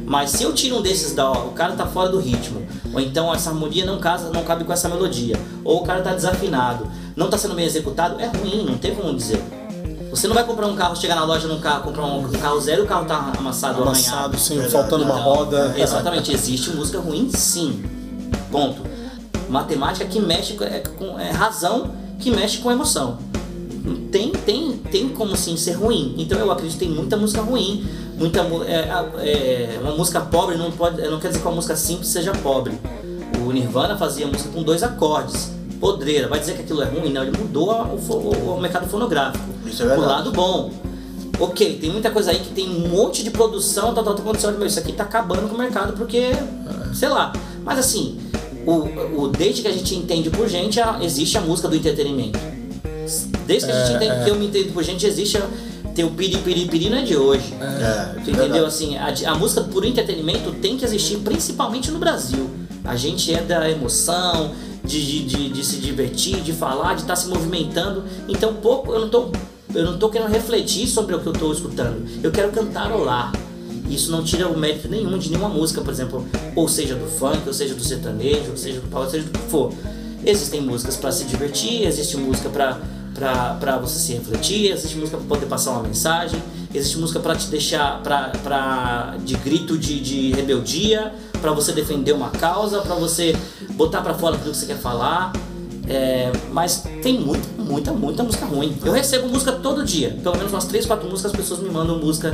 [0.07, 3.35] Mas se eu tiro um desses da o cara tá fora do ritmo, ou então
[3.35, 7.29] essa harmonia não casa, não cabe com essa melodia, ou o cara tá desafinado, não
[7.29, 9.43] tá sendo bem executado, é ruim, não tem como dizer.
[10.19, 12.61] Você não vai comprar um carro, chegar na loja num carro, comprar um, um carro
[12.61, 13.89] zero e o carro tá amassado, arranhado.
[13.91, 14.73] Amassado, sim, Verdade.
[14.73, 15.75] faltando uma roda.
[15.79, 17.85] Exatamente, existe música ruim sim.
[18.51, 18.83] Ponto.
[19.49, 23.19] Matemática que mexe com, é, com é razão que mexe com emoção.
[24.11, 26.17] Tem, tem, tem como sim ser ruim.
[26.19, 27.87] Então eu acredito que tem muita música ruim.
[28.17, 28.89] Muita, mu- é,
[29.21, 32.77] é, uma música pobre não, pode, não quer dizer que uma música simples seja pobre.
[33.47, 35.53] O Nirvana fazia música com dois acordes.
[35.81, 37.13] Podreira, vai dizer que aquilo é ruim?
[37.13, 39.45] Não, ele mudou o, o- o mercado fonográfico.
[39.67, 40.01] Isso é verdade.
[40.03, 40.71] Pro lado bom.
[41.41, 44.53] Ok, tem muita coisa aí que tem um monte de produção, tal, tal, tal, tal,
[44.53, 46.31] meu, isso aqui tá acabando com o mercado porque,
[46.95, 47.33] sei lá.
[47.65, 48.19] Mas assim,
[48.67, 52.39] o, o desde que a gente entende por gente, a- existe a música do entretenimento.
[53.47, 54.25] Desde que a gente É, entende é.
[54.25, 55.43] que eu me entendo por gente, existe a,
[55.95, 57.55] tem o piri piri piri não é de hoje.
[57.61, 57.65] É,
[58.15, 58.35] Tu é entendeu?
[58.43, 58.65] verdade.
[58.65, 62.51] Assim, a, a música por entretenimento tem que existir, principalmente no Brasil.
[62.85, 64.51] A gente é da emoção,
[64.89, 68.05] de, de, de, se divertir, de falar, de estar se movimentando.
[68.27, 69.31] Então, pouco eu não tô,
[69.75, 72.05] eu não tô querendo refletir sobre o que eu tô escutando.
[72.23, 73.33] Eu quero cantarolar.
[73.89, 77.43] Isso não tira o mérito nenhum de nenhuma música, por exemplo, ou seja do funk,
[77.47, 79.73] ou seja do sertanejo, ou seja do pau, seja do que for.
[80.25, 82.81] Existem músicas para se divertir, existe música para
[83.19, 86.41] para você se refletir, existe música para poder passar uma mensagem,
[86.73, 92.13] existe música para te deixar pra, pra, de grito de, de rebeldia, para você defender
[92.13, 93.35] uma causa, para você
[93.73, 95.33] botar para fora tudo que você quer falar.
[95.89, 98.77] É, mas tem muita, muita, muita música ruim.
[98.85, 101.99] Eu recebo música todo dia, pelo menos umas 3, 4 músicas, as pessoas me mandam
[101.99, 102.31] música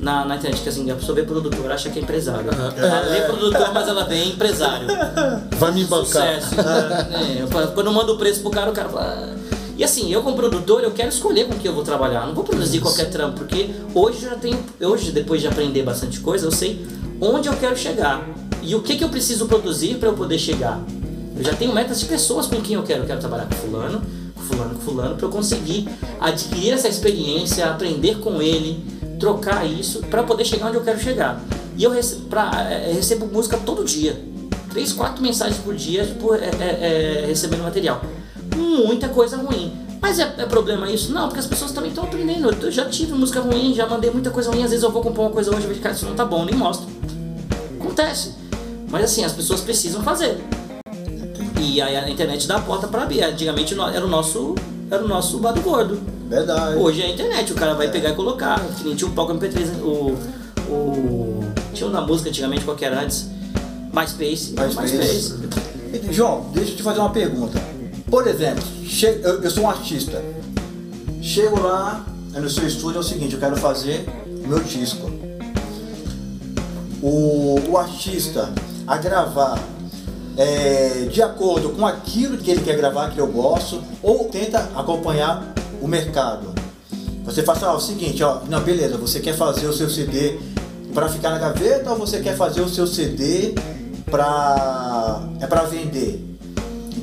[0.00, 2.50] na, na internet, que assim, a pessoa vê produtor, acha que é empresário.
[2.76, 4.88] Ela lê produtor, mas ela vê empresário.
[5.56, 6.40] Vai me bancar.
[6.42, 6.54] Sucesso.
[6.60, 9.32] É, falo, quando eu mando o preço pro cara, o cara fala.
[9.32, 9.36] "Ah."
[9.78, 12.26] E assim, eu como produtor, eu quero escolher com que eu vou trabalhar.
[12.26, 14.58] Não vou produzir qualquer trampo, porque hoje eu já tenho.
[14.80, 16.84] Hoje, depois de aprender bastante coisa, eu sei
[17.20, 18.26] onde eu quero chegar.
[18.62, 20.80] E o que, que eu preciso produzir para eu poder chegar.
[21.36, 23.02] Eu já tenho metas de pessoas com quem eu quero.
[23.02, 24.02] Eu quero trabalhar com fulano,
[24.34, 25.88] com fulano, com fulano, para eu conseguir
[26.18, 28.82] adquirir essa experiência, aprender com ele,
[29.20, 31.40] trocar isso, para poder chegar onde eu quero chegar.
[31.76, 34.18] E eu recebo, pra, é, recebo música todo dia.
[34.70, 38.02] Três, quatro mensagens por dia tipo, é, é, é, recebendo material.
[38.56, 39.85] Muita coisa ruim.
[40.06, 41.12] Mas é, é problema isso?
[41.12, 42.48] Não, porque as pessoas também estão aprendendo.
[42.62, 44.62] Eu já tive música ruim, já mandei muita coisa ruim.
[44.62, 46.44] Às vezes eu vou comprar uma coisa hoje e vejo, cara, isso não tá bom,
[46.44, 46.86] nem mostro.
[47.80, 48.32] Acontece.
[48.88, 50.38] Mas assim, as pessoas precisam fazer.
[51.60, 53.24] E aí a internet dá a porta para abrir.
[53.24, 54.54] Antigamente era o nosso
[54.88, 55.98] era o nosso bado gordo.
[56.28, 56.76] Verdade.
[56.76, 58.64] Hoje é a internet, o cara vai pegar e colocar.
[58.78, 60.16] Que nem tinha o palco MP3, o,
[60.72, 61.44] o
[61.74, 63.28] tinha um da música antigamente qual que era antes.
[63.92, 65.34] MySpace, MySpace.
[65.92, 67.60] E, João, deixa eu te fazer uma pergunta.
[68.10, 68.64] Por exemplo,
[69.22, 70.22] eu, eu sou um artista.
[71.20, 74.06] Chego lá no seu estúdio é o seguinte, eu quero fazer
[74.46, 75.10] meu disco.
[77.02, 78.52] O, o artista
[78.86, 79.58] a gravar
[80.36, 85.54] é, de acordo com aquilo que ele quer gravar, que eu gosto, ou tenta acompanhar
[85.80, 86.54] o mercado.
[87.24, 90.38] Você fala assim, ó, o seguinte, ó, não, beleza, você quer fazer o seu CD
[90.94, 93.54] para ficar na gaveta ou você quer fazer o seu CD
[94.10, 96.35] para é para vender?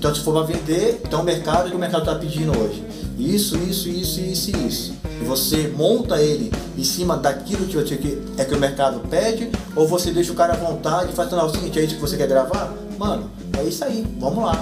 [0.04, 2.84] Então se for para vender, então o mercado que o mercado está pedindo hoje.
[3.18, 4.94] Isso, isso, isso, isso e isso.
[5.22, 9.88] E você monta ele em cima daquilo que, que é que o mercado pede, ou
[9.88, 12.28] você deixa o cara à vontade e é o seguinte, é isso que você quer
[12.28, 12.74] gravar?
[13.00, 14.62] Mano, é isso aí, vamos lá.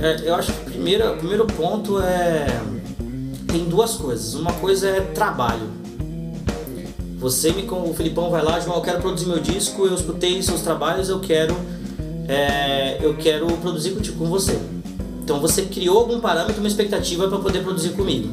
[0.00, 2.46] É, eu acho que o primeiro, o primeiro ponto é.
[3.48, 4.34] Tem duas coisas.
[4.34, 5.68] Uma coisa é trabalho.
[7.18, 10.60] Você me o Filipão vai lá, João, eu quero produzir meu disco, eu escutei seus
[10.60, 11.56] trabalhos, eu quero
[12.28, 14.58] é, eu quero produzir com você.
[15.22, 18.28] Então você criou algum parâmetro, uma expectativa para poder produzir comigo.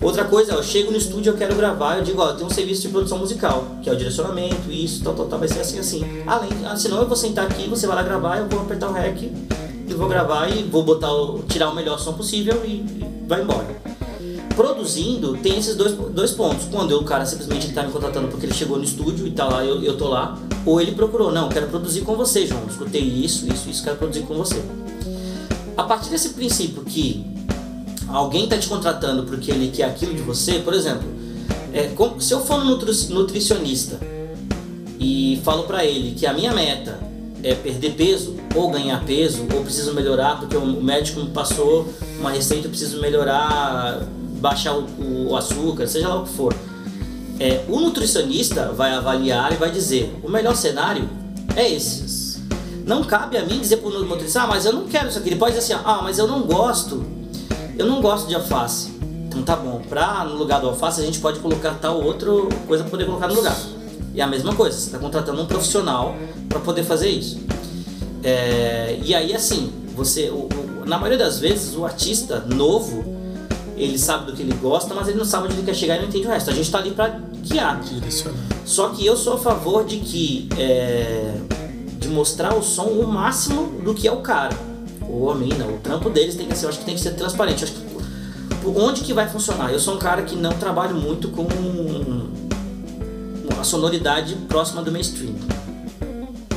[0.00, 2.82] Outra coisa, eu chego no estúdio, eu quero gravar, eu digo, ó, tem um serviço
[2.82, 6.22] de produção musical, que é o direcionamento, isso, tal, tal, tal, vai ser assim, assim.
[6.26, 8.92] Além, ah, senão eu vou sentar aqui, você vai lá gravar, eu vou apertar o
[8.92, 9.30] REC
[9.86, 13.42] e vou gravar e vou botar o, tirar o melhor som possível e, e vai
[13.42, 13.79] embora.
[14.54, 16.66] Produzindo, tem esses dois, dois pontos.
[16.70, 19.64] Quando o cara simplesmente está me contratando porque ele chegou no estúdio e tá lá,
[19.64, 23.46] eu, eu tô lá, ou ele procurou, não, quero produzir com você, João, escutei isso,
[23.46, 24.62] isso, isso, quero produzir com você.
[25.76, 27.24] A partir desse princípio que
[28.08, 31.08] alguém está te contratando porque ele quer aquilo de você, por exemplo,
[31.72, 33.98] é, se eu for um nutricionista
[34.98, 36.98] e falo para ele que a minha meta
[37.42, 41.88] é perder peso ou ganhar peso ou preciso melhorar porque o médico me passou
[42.18, 44.02] uma receita, eu preciso melhorar,
[44.40, 46.54] baixar o, o açúcar, seja lá o que for.
[47.38, 51.08] É, o nutricionista vai avaliar e vai dizer: o melhor cenário
[51.56, 52.40] é esse.
[52.84, 55.28] Não cabe a mim dizer para o nutricionista: ah, mas eu não quero isso aqui.
[55.28, 57.04] Ele pode dizer assim: ah, mas eu não gosto
[57.80, 58.90] eu não gosto de alface.
[59.26, 62.30] Então tá bom, pra no lugar do alface a gente pode colocar tal outra
[62.66, 63.56] coisa para poder colocar no lugar.
[64.12, 66.14] E a mesma coisa, você está contratando um profissional
[66.46, 67.40] para poder fazer isso.
[68.22, 73.09] É, e aí assim, você, o, o, na maioria das vezes o artista novo
[73.82, 76.00] ele sabe do que ele gosta, mas ele não sabe onde ele quer chegar e
[76.00, 76.50] não entende o resto.
[76.50, 77.80] A gente está ali para guiar.
[77.80, 78.40] Direcionar.
[78.64, 81.34] Só que eu sou a favor de que é,
[81.98, 84.70] de mostrar o som o máximo do que é o cara
[85.12, 87.12] ou a mina, o trampo deles tem que ser, eu acho que tem que ser
[87.12, 87.62] transparente.
[87.62, 87.90] Eu acho que
[88.78, 89.72] onde que vai funcionar?
[89.72, 91.46] Eu sou um cara que não trabalho muito com
[93.58, 95.34] a sonoridade próxima do mainstream.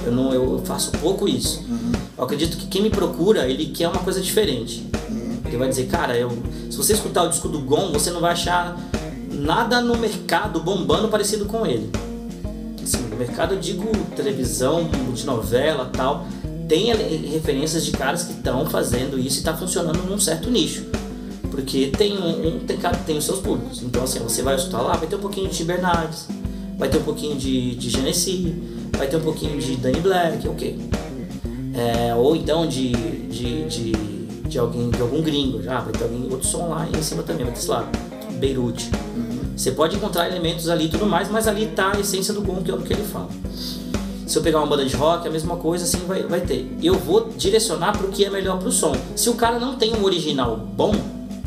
[0.06, 1.62] Eu não, eu faço pouco isso.
[1.62, 1.92] Uhum.
[2.18, 4.86] Eu acredito que quem me procura, ele quer uma coisa diferente.
[5.10, 5.23] Uhum.
[5.58, 6.30] Vai dizer, cara, eu,
[6.70, 8.78] se você escutar o disco do Gon, você não vai achar
[9.32, 11.90] nada no mercado bombando parecido com ele.
[12.82, 13.86] Assim, no mercado eu digo
[14.16, 14.90] televisão,
[15.26, 16.26] novela, tal
[16.68, 16.92] tem
[17.32, 20.86] referências de caras que estão fazendo isso e está funcionando num certo nicho.
[21.52, 23.84] Porque tem um, tem, tem os seus públicos.
[23.84, 26.28] Então assim, você vai escutar lá, vai ter um pouquinho de Bernardes,
[26.78, 28.56] vai ter um pouquinho de, de Genesi,
[28.98, 30.80] vai ter um pouquinho de Danny Black, ok.
[31.76, 33.92] É, ou então de, de, de,
[34.54, 37.44] de, alguém, de algum gringo, já vai ter alguém, outro som lá em cima também,
[37.44, 37.90] vai ter, sei lá,
[38.40, 38.90] Beirute.
[39.16, 39.40] Uhum.
[39.58, 42.62] Você pode encontrar elementos ali e tudo mais, mas ali está a essência do Gon,
[42.62, 43.30] que é o que ele fala.
[44.28, 46.72] Se eu pegar uma banda de rock, a mesma coisa assim vai, vai ter.
[46.82, 48.96] Eu vou direcionar para o que é melhor para o som.
[49.16, 50.94] Se o cara não tem um original bom,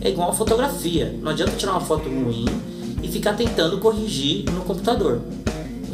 [0.01, 1.17] é igual a fotografia.
[1.23, 2.45] Não adianta tirar uma foto ruim
[3.03, 5.21] e ficar tentando corrigir no computador.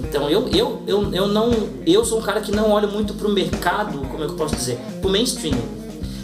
[0.03, 1.51] Então eu, eu, eu, eu não.
[1.87, 4.57] Eu sou um cara que não olho muito pro mercado, como é que eu posso
[4.57, 4.79] dizer?
[5.01, 5.82] Pro mainstream.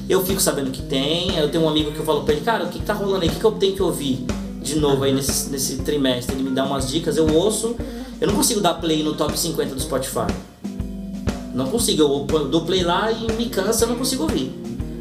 [0.09, 2.65] Eu fico sabendo que tem, eu tenho um amigo que eu falo pra ele, cara,
[2.65, 3.29] o que, que tá rolando aí?
[3.29, 4.25] O que, que eu tenho que ouvir
[4.63, 6.35] de novo aí nesse, nesse trimestre?
[6.35, 7.77] Ele me dá umas dicas, eu ouço,
[8.19, 10.27] eu não consigo dar play no top 50 do Spotify.
[11.55, 14.51] Não consigo, eu dou play lá e me cansa, eu não consigo ouvir.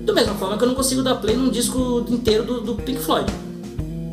[0.04, 3.00] Da mesma forma que eu não consigo dar play num disco inteiro do, do Pink
[3.00, 3.32] Floyd.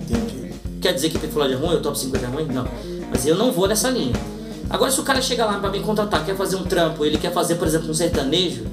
[0.00, 0.54] Entendi.
[0.80, 2.46] Quer dizer que Pink Floyd é ruim, o top 50 é ruim?
[2.46, 2.68] Não.
[3.10, 4.14] Mas eu não vou nessa linha.
[4.70, 7.32] Agora, se o cara chega lá para me contratar, quer fazer um trampo, ele quer
[7.32, 8.64] fazer, por exemplo, um sertanejo,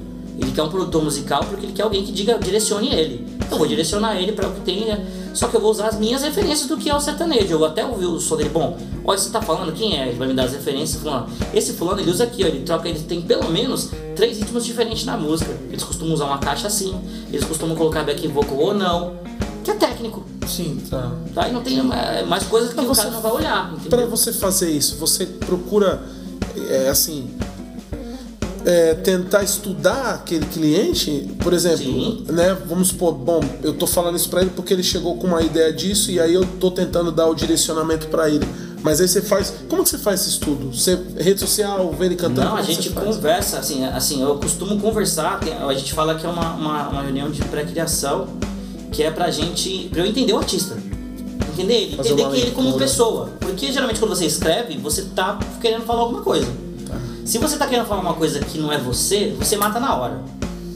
[0.41, 3.27] ele quer um produtor musical porque ele quer alguém que diga, direcione ele.
[3.49, 5.05] Eu vou direcionar ele para o que tem, né?
[5.33, 7.53] só que eu vou usar as minhas referências do que é o sertanejo.
[7.53, 10.09] Eu vou até ouvir o som dele, bom, olha, você tá falando quem é?
[10.09, 12.87] Ele vai me dar as referências, falando, esse fulano ele usa aqui, ó, ele troca,
[12.87, 15.51] ele tem pelo menos três ritmos diferentes na música.
[15.69, 19.15] Eles costumam usar uma caixa assim, eles costumam colocar back vocal ou não,
[19.63, 20.23] que é técnico.
[20.47, 21.11] Sim, tá.
[21.33, 21.47] tá?
[21.47, 23.73] E não tem é, mais coisas que pra o você, cara não vai olhar.
[23.89, 26.01] Para você fazer isso, você procura,
[26.69, 27.29] é, assim,
[28.65, 32.25] é, tentar estudar aquele cliente, por exemplo, Sim.
[32.29, 32.57] né?
[32.67, 35.71] Vamos supor, bom, eu tô falando isso para ele porque ele chegou com uma ideia
[35.73, 38.45] disso e aí eu tô tentando dar o direcionamento para ele.
[38.83, 40.73] Mas aí você faz, como que você faz esse estudo?
[40.73, 42.47] Você rede social, vê ele cantando?
[42.47, 46.53] Não, a gente conversa, assim, assim, eu costumo conversar, a gente fala que é uma,
[46.55, 48.27] uma, uma reunião de pré-criação,
[48.91, 50.75] que é pra gente, pra eu entender o artista.
[51.53, 53.29] Entender ele, entender que ele como pessoa.
[53.39, 56.47] Porque geralmente quando você escreve, você tá querendo falar alguma coisa.
[57.25, 60.21] Se você tá querendo falar uma coisa que não é você, você mata na hora.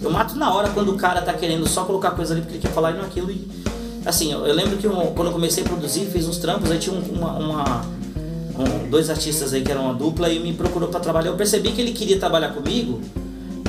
[0.02, 2.62] Eu mato na hora quando o cara tá querendo só colocar coisa ali porque ele
[2.62, 3.32] quer falar e não aquilo.
[3.32, 3.48] E,
[4.06, 6.96] assim, eu, eu lembro que quando eu comecei a produzir, fiz uns trampos, aí tinha
[6.96, 7.86] uma, uma
[8.58, 11.30] um, dois artistas aí que eram uma dupla e me procurou para trabalhar.
[11.30, 13.02] Eu percebi que ele queria trabalhar comigo,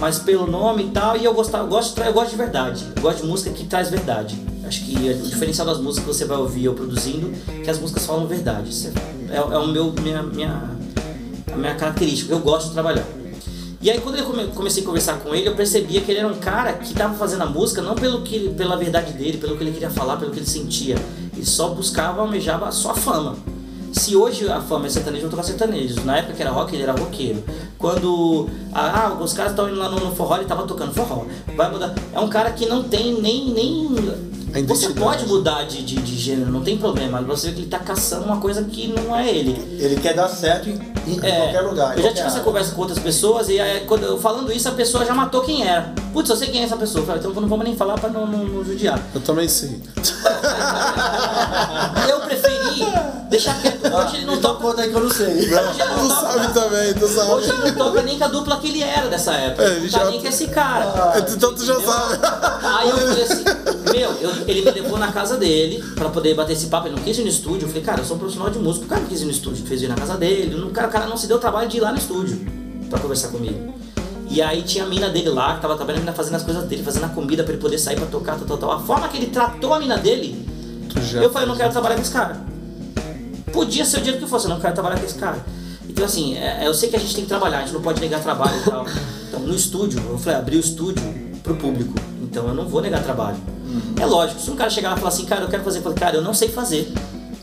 [0.01, 2.85] mas pelo nome e tal, e eu gostava, eu gosto, eu gosto de verdade.
[2.95, 4.39] Eu gosto de música que traz verdade.
[4.65, 7.33] Acho que o diferencial das músicas que você vai ouvir eu produzindo,
[7.65, 8.71] que as músicas falam verdade.
[9.31, 10.77] É, é o meu minha, minha
[11.57, 13.05] a minha característica, eu gosto de trabalhar.
[13.81, 16.39] E aí quando eu comecei a conversar com ele, eu percebia que ele era um
[16.39, 19.73] cara que estava fazendo a música não pelo que, pela verdade dele, pelo que ele
[19.73, 20.97] queria falar, pelo que ele sentia.
[21.35, 23.37] Ele só buscava, almejava a fama.
[23.93, 25.97] Se hoje a fama é sertanejo, eu vou tocar sertanejo.
[26.05, 27.43] Na época que era rock, ele era roqueiro.
[27.79, 31.25] Quando ah, os caras estão indo lá no, no forró, ele tava tocando forró.
[31.57, 31.95] Vai mudar.
[32.13, 33.51] É um cara que não tem nem.
[33.51, 34.27] nem
[34.67, 37.21] você pode mudar de, de, de gênero, não tem problema.
[37.23, 39.51] Você vê que ele tá caçando uma coisa que não é ele.
[39.79, 41.95] Ele quer dar certo em, em É, qualquer lugar.
[41.95, 42.43] em Eu já tive essa área.
[42.45, 45.63] conversa com outras pessoas e aí, quando eu falando isso, a pessoa já matou quem
[45.67, 45.93] era.
[46.13, 47.03] Putz, eu sei quem é essa pessoa.
[47.03, 48.99] Eu falei, então não vamos nem falar pra não, não, não judiar.
[49.15, 49.79] Eu também sei.
[52.09, 52.56] Eu preferi
[53.37, 53.95] deixar quieto.
[53.95, 54.63] Hoje ele não Então toca.
[54.67, 55.27] conta aí que eu não sei.
[55.27, 55.45] Hoje
[55.81, 56.21] ele não Tu toca.
[56.33, 57.31] sabe também, tu sabe.
[57.33, 59.63] Hoje ele não toca nem com a dupla que ele era dessa época.
[59.63, 61.25] É, ele não já- tá nem com esse cara.
[61.31, 62.19] Então tu já sabe.
[62.63, 63.45] Aí eu falei assim,
[63.93, 66.89] meu, eu- ele me levou na casa dele pra poder bater esse papo.
[66.89, 67.65] Ele não quis ir no estúdio.
[67.65, 68.85] Eu falei, cara, eu sou um profissional de música.
[68.87, 70.55] O cara não quis ir no estúdio, fez ir na casa dele.
[70.63, 72.39] O cara, o cara não se deu o trabalho de ir lá no estúdio
[72.91, 73.75] pra conversar comigo.
[74.29, 76.83] E aí tinha a mina dele lá, que tava trabalhando, mina fazendo as coisas dele,
[76.83, 78.73] fazendo a comida pra ele poder sair pra tocar, tal, tal, tal.
[78.73, 80.45] A forma que ele tratou a mina dele,
[81.01, 81.21] já.
[81.23, 82.41] eu falei, eu não quero trabalhar com esse cara.
[83.57, 85.39] Podia ser o dinheiro que fosse, eu não quero trabalhar com esse cara.
[85.89, 87.99] Então assim, é- eu sei que a gente tem que trabalhar, a gente não pode
[88.03, 88.87] negar trabalho e tal.
[89.29, 91.03] Então no estúdio, eu falei, abri o estúdio
[91.43, 91.95] pro público.
[92.21, 93.39] Então eu não vou negar trabalho.
[93.99, 95.83] É lógico, se um cara chegar lá e falar assim, cara, eu quero fazer, eu
[95.83, 96.93] falei, cara, eu não sei fazer.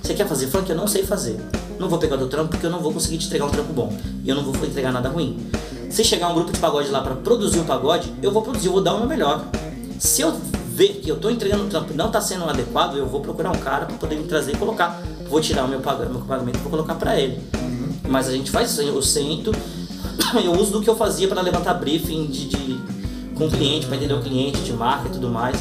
[0.03, 0.69] Você quer fazer funk?
[0.69, 1.39] Eu não sei fazer.
[1.79, 3.73] Não vou pegar o teu trampo porque eu não vou conseguir te entregar um trampo
[3.73, 3.91] bom.
[4.23, 5.47] E eu não vou entregar nada ruim.
[5.89, 8.73] Se chegar um grupo de pagode lá pra produzir um pagode, eu vou produzir, eu
[8.73, 9.45] vou dar o meu melhor.
[9.97, 10.31] Se eu
[10.75, 13.49] ver que eu tô entregando um trampo e não tá sendo adequado, eu vou procurar
[13.49, 15.01] um cara pra poder me trazer e colocar.
[15.33, 17.39] Vou tirar o meu pag- meu pagamento e vou colocar pra ele.
[18.07, 19.51] Mas a gente faz isso, eu sento,
[20.45, 22.79] eu uso do que eu fazia para levantar briefing de, de-
[23.33, 25.57] com o cliente, para entender o cliente, de marca e tudo mais.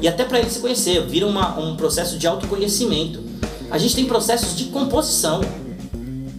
[0.00, 3.20] E até para ele se conhecer, vira uma- um processo de autoconhecimento.
[3.70, 5.40] A gente tem processos de composição.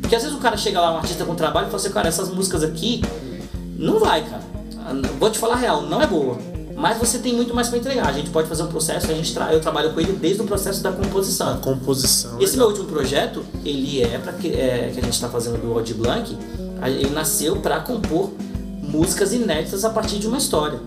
[0.01, 2.09] Porque às vezes o cara chega lá, um artista com trabalho, e fala assim, cara,
[2.09, 3.01] essas músicas aqui
[3.77, 4.43] não vai, cara.
[4.79, 6.37] Ah, Vou te falar a real, não é boa.
[6.75, 8.07] Mas você tem muito mais para entregar.
[8.07, 10.45] A gente pode fazer um processo, a gente tra- eu trabalho com ele desde o
[10.45, 11.57] processo da composição.
[11.59, 12.41] Composição.
[12.41, 15.75] Esse meu último projeto, ele é para que, é, que a gente está fazendo do
[15.75, 16.37] Odd Blank,
[16.81, 18.31] a- ele nasceu para compor
[18.81, 20.79] músicas inéditas a partir de uma história,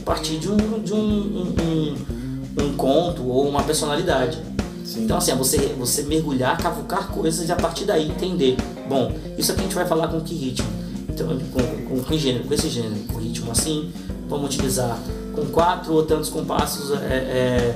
[0.00, 4.38] a partir de um, de um, um, um- um conto ou uma personalidade.
[4.84, 5.04] Sim.
[5.04, 8.56] Então assim, é você, você mergulhar, cavucar coisas e a partir daí entender.
[8.88, 10.66] Bom, isso aqui a gente vai falar com que ritmo?
[11.08, 13.90] Então, com, com, com gênero, com esse gênero, com ritmo assim,
[14.28, 14.98] vamos utilizar
[15.38, 17.74] com quatro ou tantos compassos é, é,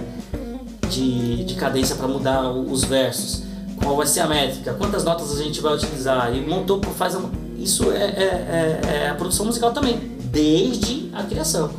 [0.89, 3.43] de, de cadência para mudar os versos.
[3.83, 4.75] Qual vai ser a métrica?
[4.75, 6.35] Quantas notas a gente vai utilizar?
[6.35, 7.17] E montou, faz
[7.59, 11.71] isso é, é- é- é a produção musical também, desde a criação.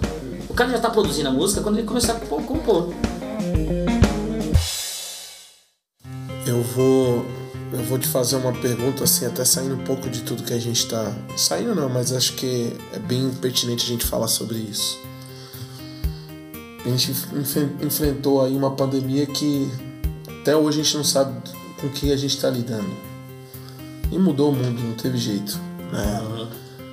[0.50, 2.94] O cara já está produzindo a música quando ele começar a compor.
[6.46, 7.26] Eu vou.
[7.72, 10.60] Eu vou te fazer uma pergunta, assim, até saindo um pouco de tudo que a
[10.60, 11.12] gente tá.
[11.36, 15.00] Saindo não, mas acho que é bem pertinente a gente falar sobre isso.
[16.86, 19.70] A gente enf- enfrentou aí uma pandemia que
[20.42, 21.34] até hoje a gente não sabe
[21.80, 22.90] com que a gente está lidando.
[24.12, 25.58] E mudou o mundo, não teve jeito.
[25.92, 26.48] Né?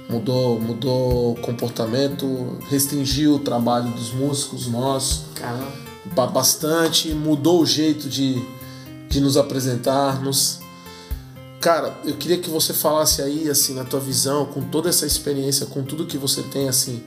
[0.09, 5.67] Mudou, mudou o comportamento, restringiu o trabalho dos músicos nossos Caramba.
[6.15, 8.43] ba- bastante, mudou o jeito de,
[9.09, 10.59] de nos apresentarmos.
[11.61, 15.67] Cara, eu queria que você falasse aí, assim, na tua visão, com toda essa experiência,
[15.67, 17.03] com tudo que você tem, assim.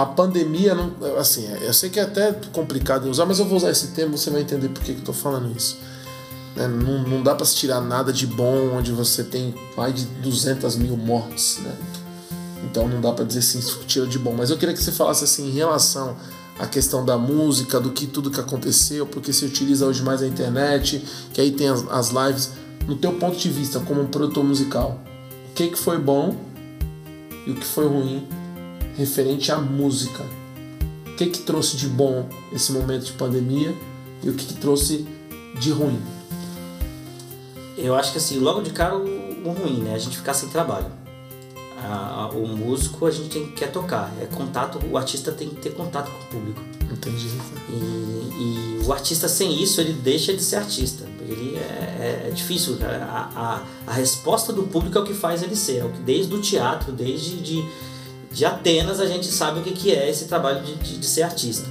[0.00, 3.58] A pandemia, não, assim, eu sei que é até complicado de usar, mas eu vou
[3.58, 5.76] usar esse termo, você vai entender por que, eu tô falando isso.
[6.56, 6.66] né?
[6.66, 10.76] Não, não dá para se tirar nada de bom onde você tem mais de 200
[10.76, 11.76] mil mortes, né?
[12.64, 14.32] Então não dá para dizer assim, tira de bom.
[14.34, 16.16] Mas eu queria que você falasse assim em relação
[16.58, 20.26] à questão da música, do que tudo que aconteceu, porque se utiliza hoje mais a
[20.26, 22.52] internet, que aí tem as, as lives.
[22.88, 24.98] No teu ponto de vista, como um produtor musical,
[25.50, 26.34] o que, que foi bom
[27.46, 28.39] e o que foi ruim
[28.96, 30.24] referente à música?
[31.06, 33.74] O que, que trouxe de bom esse momento de pandemia
[34.22, 35.06] e o que, que trouxe
[35.58, 36.00] de ruim?
[37.76, 39.94] Eu acho que assim, logo de cara o, ruim, né?
[39.94, 40.86] A gente ficar sem trabalho.
[41.82, 45.56] A- a- o músico a gente tem, quer tocar, é contato, o artista tem que
[45.56, 46.60] ter contato com o público.
[46.92, 47.28] Entendi.
[47.70, 51.06] E, e o artista sem isso, ele deixa de ser artista.
[51.26, 52.76] Ele é, é- é difícil.
[52.76, 53.04] cara.
[53.04, 55.78] A, a, a resposta do público é o que faz ele ser.
[55.78, 57.64] É o que, desde o teatro, desde de,
[58.30, 61.22] de Atenas, a gente sabe o que, que é esse trabalho de, de, de ser
[61.22, 61.68] artista.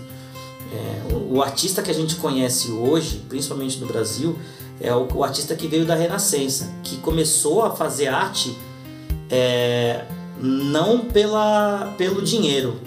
[0.71, 4.37] É, o, o artista que a gente conhece hoje, principalmente no Brasil,
[4.79, 8.55] é o, o artista que veio da Renascença, que começou a fazer arte
[9.29, 10.05] é,
[10.39, 12.79] não pela, pelo dinheiro.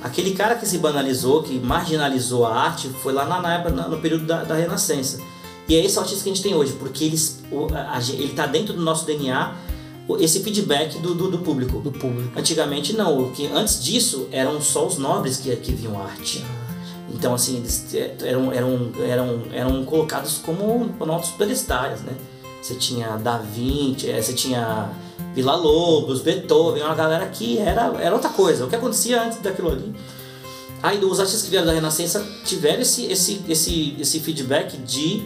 [0.00, 4.26] Aquele cara que se banalizou, que marginalizou a arte, foi lá na, na no período
[4.26, 5.20] da, da Renascença.
[5.68, 7.16] E é esse artista que a gente tem hoje, porque ele
[8.24, 9.54] está dentro do nosso DNA,
[10.18, 11.80] esse feedback do, do, do público.
[11.80, 12.38] Do público.
[12.38, 16.44] Antigamente não, o que antes disso eram só os nobres que, que viam arte.
[17.12, 17.86] Então assim, eles
[18.22, 22.12] eram, eram, eram, eram colocados como nossos pedestais, né?
[22.68, 24.90] você tinha Da Vinci, eh, você tinha
[25.34, 28.64] Vila Lobos, Beethoven, uma galera que era, era outra coisa.
[28.64, 29.94] O que acontecia antes daquilo ali.
[30.82, 35.22] Aí os artistas que vieram da Renascença tiveram esse, esse, esse, esse feedback de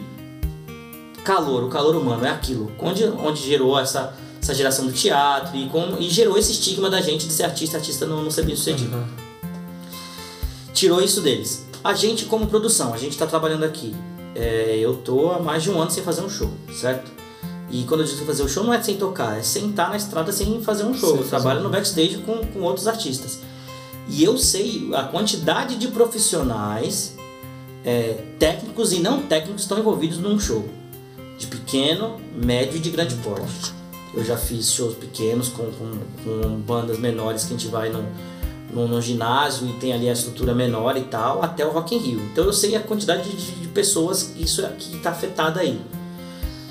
[1.24, 2.72] calor, o calor humano, é aquilo.
[2.78, 7.00] Onde, onde gerou essa, essa geração do teatro e, com, e gerou esse estigma da
[7.00, 8.96] gente de ser artista, artista não, não ser bem sucedido.
[8.96, 9.04] Uhum.
[10.74, 11.64] Tirou isso deles.
[11.84, 13.94] A gente, como produção, a gente está trabalhando aqui.
[14.34, 17.10] É, eu tô há mais de um ano sem fazer um show, certo?
[17.70, 20.32] E quando eu digo fazer o show, não é sem tocar, é sentar na estrada
[20.32, 21.10] sem fazer um show.
[21.10, 23.38] Sem eu trabalho um no backstage com, com outros artistas.
[24.08, 27.14] E eu sei a quantidade de profissionais,
[27.84, 30.68] é, técnicos e não técnicos que estão envolvidos num show.
[31.38, 33.81] De pequeno, médio e de grande porte.
[34.14, 35.90] Eu já fiz shows pequenos com, com,
[36.24, 40.54] com bandas menores que a gente vai no, no, ginásio e tem ali a estrutura
[40.54, 42.20] menor e tal, até o Rock in Rio.
[42.32, 45.80] Então eu sei a quantidade de, de pessoas que isso que está afetada aí.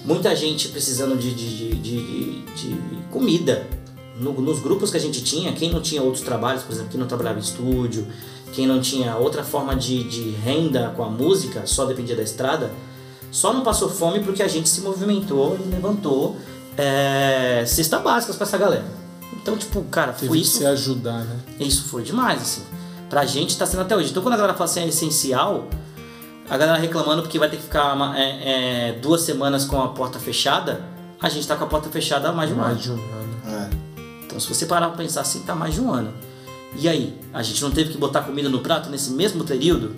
[0.06, 2.78] Muita gente precisando de, de, de, de, de
[3.12, 3.68] comida.
[4.20, 7.00] No- nos grupos que a gente tinha, quem não tinha outros trabalhos, por exemplo, quem
[7.00, 8.06] não trabalhava em estúdio,
[8.54, 12.72] quem não tinha outra forma de, de renda com a música, só dependia da estrada,
[13.32, 16.38] só não passou fome porque a gente se movimentou e levantou
[16.78, 18.86] é, cesta básicas pra essa galera.
[19.34, 20.58] Então, tipo, cara, Teve foi que isso.
[20.60, 21.36] se ajudar, né?
[21.60, 22.62] Isso foi demais, assim.
[23.10, 24.10] Pra gente tá sendo até hoje.
[24.12, 25.68] Então quando a galera fala assim, é essencial,
[26.50, 29.90] a galera reclamando porque vai ter que ficar uma- é, é, duas semanas com a
[29.90, 30.82] porta fechada,
[31.20, 32.68] a gente tá com a porta fechada há mais de um ano.
[32.70, 33.42] Mais de um ano.
[33.48, 33.70] É.
[34.26, 36.14] Então se você parar pra pensar assim, tá mais de um ano.
[36.78, 37.20] E aí?
[37.34, 39.94] A gente não teve que botar comida no prato nesse mesmo período?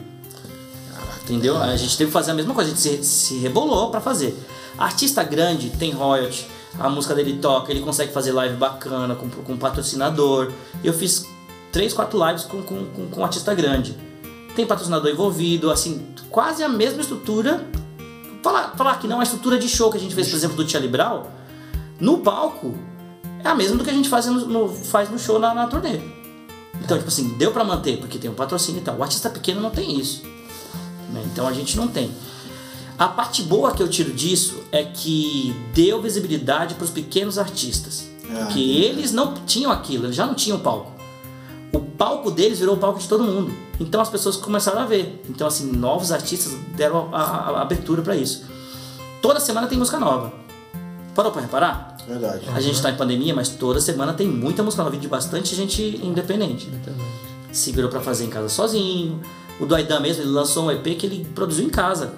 [1.24, 1.56] Entendeu?
[1.58, 4.38] A gente teve que fazer a mesma coisa, a gente se, se rebolou pra fazer.
[4.78, 6.46] Artista grande tem royalty,
[6.80, 10.52] a música dele toca, ele consegue fazer live bacana com, com patrocinador.
[10.84, 11.26] Eu fiz
[11.72, 13.96] três, quatro lives com, com, com, com artista grande.
[14.56, 17.66] Tem patrocinador envolvido, assim, quase a mesma estrutura.
[18.44, 20.66] Falar, falar que não, a estrutura de show que a gente fez, por exemplo, do
[20.66, 21.32] Tia Libral,
[22.00, 22.76] no palco,
[23.44, 25.68] é a mesma do que a gente faz no, no- faz no show na, na
[25.68, 26.02] turnê.
[26.82, 28.98] Então, tipo assim, deu pra manter, porque tem um patrocínio e tal.
[28.98, 30.24] O artista pequeno não tem isso.
[31.12, 31.24] né?
[31.32, 32.12] Então a gente não tem.
[32.98, 38.08] A parte boa que eu tiro disso é que deu visibilidade para os pequenos artistas.
[38.30, 40.92] Ah, que eles não tinham aquilo, eles já não tinham palco.
[41.74, 43.52] O palco deles virou o palco de todo mundo.
[43.80, 45.24] Então as pessoas começaram a ver.
[45.30, 48.44] Então, assim, novos artistas deram a, a- a abertura para isso.
[49.22, 50.32] Toda semana tem música nova.
[51.16, 51.98] Parou pra reparar?
[52.08, 52.46] Verdade.
[52.54, 56.00] A gente tá em pandemia, mas toda semana tem muita música nova de bastante gente
[56.04, 56.68] independente.
[57.52, 59.20] Se virou pra fazer em casa sozinho.
[59.60, 62.14] O do Aidan mesmo, ele lançou um EP que ele produziu em casa.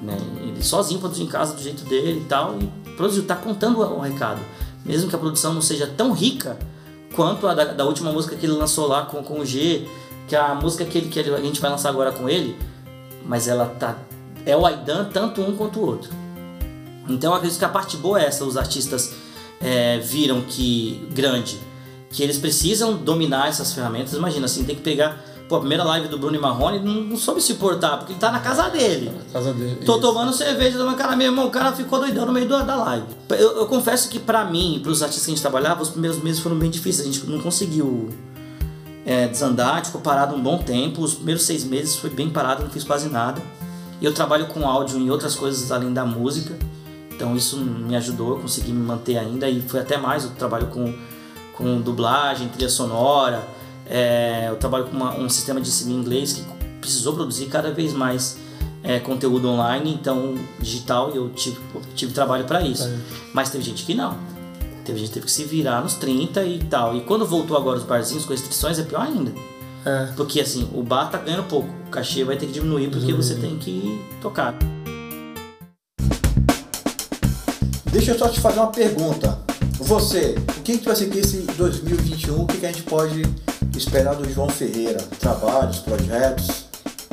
[0.00, 0.16] Né?
[0.42, 2.56] Ele sozinho produziu em casa do jeito dele e tal.
[2.58, 4.40] E produziu, tá contando o recado.
[4.84, 6.58] Mesmo que a produção não seja tão rica
[7.14, 9.86] quanto a da, da última música que ele lançou lá com, com o G,
[10.26, 12.56] que é a música que, ele, que a gente vai lançar agora com ele,
[13.26, 13.98] mas ela tá.
[14.46, 16.10] É o Aidan tanto um quanto o outro.
[17.08, 19.12] Então eu acredito que a parte boa é essa, os artistas
[19.60, 21.58] é, viram que grande,
[22.10, 24.14] que eles precisam dominar essas ferramentas.
[24.14, 25.22] Imagina assim, tem que pegar.
[25.50, 28.20] Pô, a primeira live do Bruno e Marrone não, não soube se portar, porque ele
[28.20, 29.10] tá na casa dele.
[29.32, 29.84] Casa dele.
[29.84, 30.00] Tô Isso.
[30.00, 33.06] tomando cerveja, tomando cara, meu irmão, o cara ficou doidão no meio da da live.
[33.30, 36.40] Eu, eu confesso que pra mim, pros artistas que a gente trabalhava, os primeiros meses
[36.40, 37.08] foram bem difíceis.
[37.08, 38.10] A gente não conseguiu
[39.04, 41.02] é, desandar, ficou parado um bom tempo.
[41.02, 43.42] Os primeiros seis meses foi bem parado, não fiz quase nada.
[44.00, 46.56] E eu trabalho com áudio e outras coisas além da música.
[47.10, 50.22] Então isso me ajudou, eu consegui me manter ainda e foi até mais.
[50.22, 50.94] Eu trabalho com,
[51.54, 53.58] com dublagem, trilha sonora.
[53.90, 56.42] É, eu trabalho com uma- um sistema de ensino em inglês que
[56.80, 58.38] precisou produzir cada vez mais
[58.82, 61.58] é, conteúdo online, então digital, e eu tive,
[61.94, 62.84] tive trabalho para isso.
[62.84, 62.96] É.
[63.34, 64.16] Mas teve gente que não.
[64.86, 66.96] Teve gente que teve que se virar nos 30 e tal.
[66.96, 69.32] E quando voltou agora os barzinhos com restrições, é pior ainda.
[69.84, 70.06] É.
[70.16, 73.34] Porque assim, o bar tá ganhando pouco, o cachê vai ter que diminuir porque você
[73.34, 74.54] tem que tocar.
[77.92, 79.38] Deixa eu só te fazer uma pergunta.
[79.80, 83.22] Você, o que, que vai ser que esse 2021, o que, que a gente pode
[83.76, 84.98] esperar do João Ferreira?
[85.18, 86.66] Trabalhos, projetos?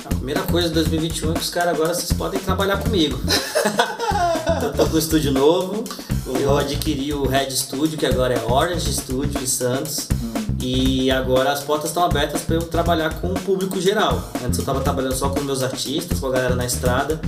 [0.06, 3.18] A primeira coisa de 2021 é que os caras agora vocês podem trabalhar comigo.
[4.62, 5.84] eu tô com o estúdio novo,
[6.40, 10.10] eu adquiri o Red Studio, que agora é Orange Studio em Santos.
[10.60, 14.22] E agora as portas estão abertas para eu trabalhar com o público geral.
[14.44, 17.20] Antes eu estava trabalhando só com meus artistas, com a galera na estrada.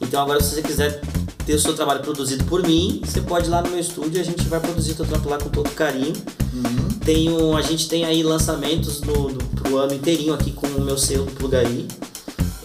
[0.00, 1.00] Então agora se você quiser
[1.46, 4.20] ter o seu trabalho produzido por mim, você pode ir lá no meu estúdio e
[4.20, 6.12] a gente vai produzir teu trampo lá com todo carinho.
[7.04, 10.98] Tenho, a gente tem aí lançamentos no, no, pro ano inteirinho aqui com o meu
[10.98, 11.86] selo Plugaí.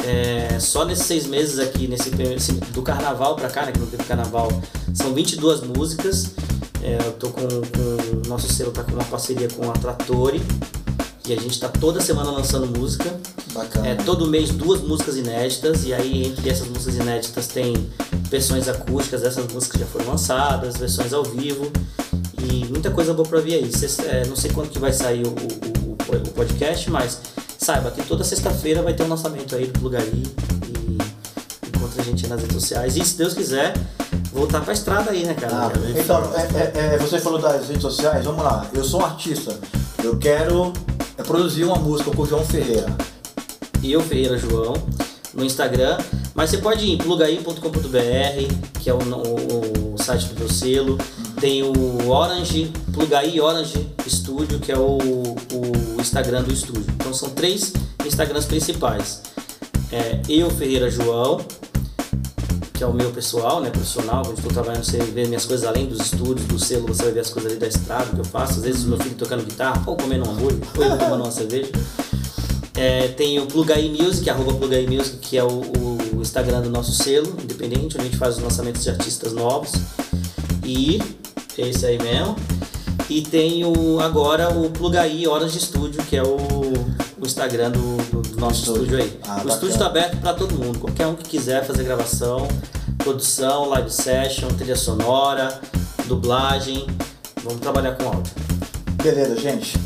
[0.04, 3.86] É, só nesses seis meses aqui, nesse, esse- do carnaval pra cá, né, que não
[3.86, 4.50] teve carnaval,
[4.96, 6.32] são 22 músicas.
[6.82, 8.26] É, eu tô com, com.
[8.26, 10.42] o Nosso selo tá com uma parceria com a Trattori.
[11.28, 13.06] E a gente tá toda semana lançando música.
[13.54, 13.88] Bacana.
[13.90, 17.74] É, todo mês duas músicas inéditas, e aí entre essas músicas inéditas tem
[18.30, 21.70] versões acústicas dessas músicas que já foram lançadas, versões ao vivo
[22.42, 23.72] e muita coisa boa pra vir aí.
[23.72, 27.20] Cês- é, não sei quando que vai sair o, o- o- o podcast, mas
[27.58, 30.24] saiba que toda sexta-feira vai ter um lançamento aí do Lugar aí
[30.68, 32.96] e encontra a gente nas redes sociais.
[32.96, 33.74] E se Deus quiser,
[34.34, 35.68] voltar pra estrada aí, né, cara?
[35.68, 38.66] Ah, então, é- é- é, você falou das redes sociais, vamos lá.
[38.74, 39.56] Eu sou um artista,
[40.04, 40.72] eu quero
[41.32, 42.94] produzir uma música com o João Ferreira.
[43.82, 44.74] eu, Ferreira João,
[45.34, 45.98] no Instagram.
[46.36, 50.98] Mas você pode ir em plugai.com.br, que é o, o- o site do meu selo.
[51.40, 56.86] Tem o Orange, Plugai Orange Studio, que é o, o Instagram do estúdio.
[56.96, 57.72] Então são três
[58.06, 59.22] Instagrams principais.
[59.92, 61.40] É, eu, Ferreira João,
[62.82, 65.86] que é o meu pessoal, né, profissional, onde estou trabalhando, você vê minhas coisas além
[65.86, 68.54] dos estúdios, do selo, você vai ver as coisas ali da estrada que eu faço.
[68.54, 71.70] Às vezes meu filho tocando guitarra, ou comendo um hambúrguer, ou tomando uma cerveja.
[72.74, 75.62] É, tem o Plugai Music, arroba Plugai Music, que é o,
[76.16, 79.74] o Instagram do nosso selo independente, onde a gente faz os lançamentos de artistas novos.
[80.66, 81.00] E
[81.56, 82.36] esse aí mesmo.
[83.08, 86.36] E tem o, agora o Plugai Horas de Estúdio, que é o,
[87.20, 88.84] o Instagram do- do nosso Estúdio.
[88.84, 89.20] estúdio aí.
[89.24, 89.54] Ah, o bacana.
[89.54, 92.48] estúdio está aberto para todo mundo, qualquer um que quiser fazer gravação,
[92.98, 95.62] produção, live session, trilha sonora,
[96.08, 96.88] dublagem.
[97.44, 98.34] Vamos trabalhar com áudio.
[99.02, 99.80] Beleza, gente.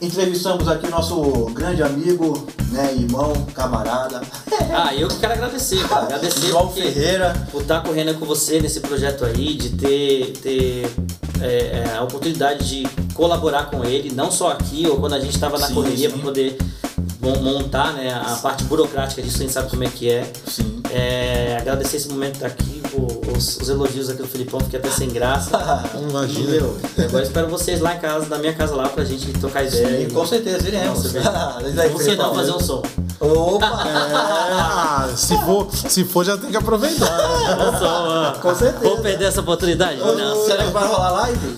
[0.00, 4.20] Entrevistamos aqui nosso grande amigo, né, irmão, camarada,
[4.74, 6.04] Ah, eu que quero agradecer, cara.
[6.06, 7.34] Agradecer João Ferreira.
[7.52, 10.90] por estar correndo com você nesse projeto aí, de ter, ter
[11.42, 15.34] é, é, a oportunidade de colaborar com ele, não só aqui, ou quando a gente
[15.34, 16.16] estava na Sim, correria sim.
[16.16, 16.58] para poder
[17.20, 20.30] mon- montar né, a parte burocrática disso, a gente sabe como é que é.
[20.46, 20.80] Sim.
[20.90, 22.75] É, agradecer esse momento aqui,
[23.36, 25.50] os, os elogios aqui do Filipão, fiquei até sem graça.
[26.10, 26.50] Imagina.
[26.50, 30.08] Meu, agora espero vocês lá em casa, na minha casa lá, pra gente trocar ideia.
[30.08, 31.12] Sim, com certeza, iremos.
[31.12, 32.16] Nossa, Felipe.
[32.16, 32.82] não fazer um som.
[33.18, 33.66] Opa!
[33.66, 37.08] Ah, se for, se for já tem que aproveitar.
[37.82, 38.32] Ó.
[38.40, 38.84] Com certeza.
[38.84, 39.98] Vou perder essa oportunidade?
[39.98, 40.44] Não.
[40.44, 41.56] Será que vai rolar live?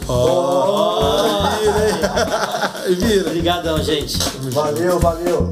[1.59, 2.97] Vira, hein?
[2.97, 3.27] Vira.
[3.29, 4.19] Obrigadão, gente.
[4.53, 5.49] Valeu, valeu.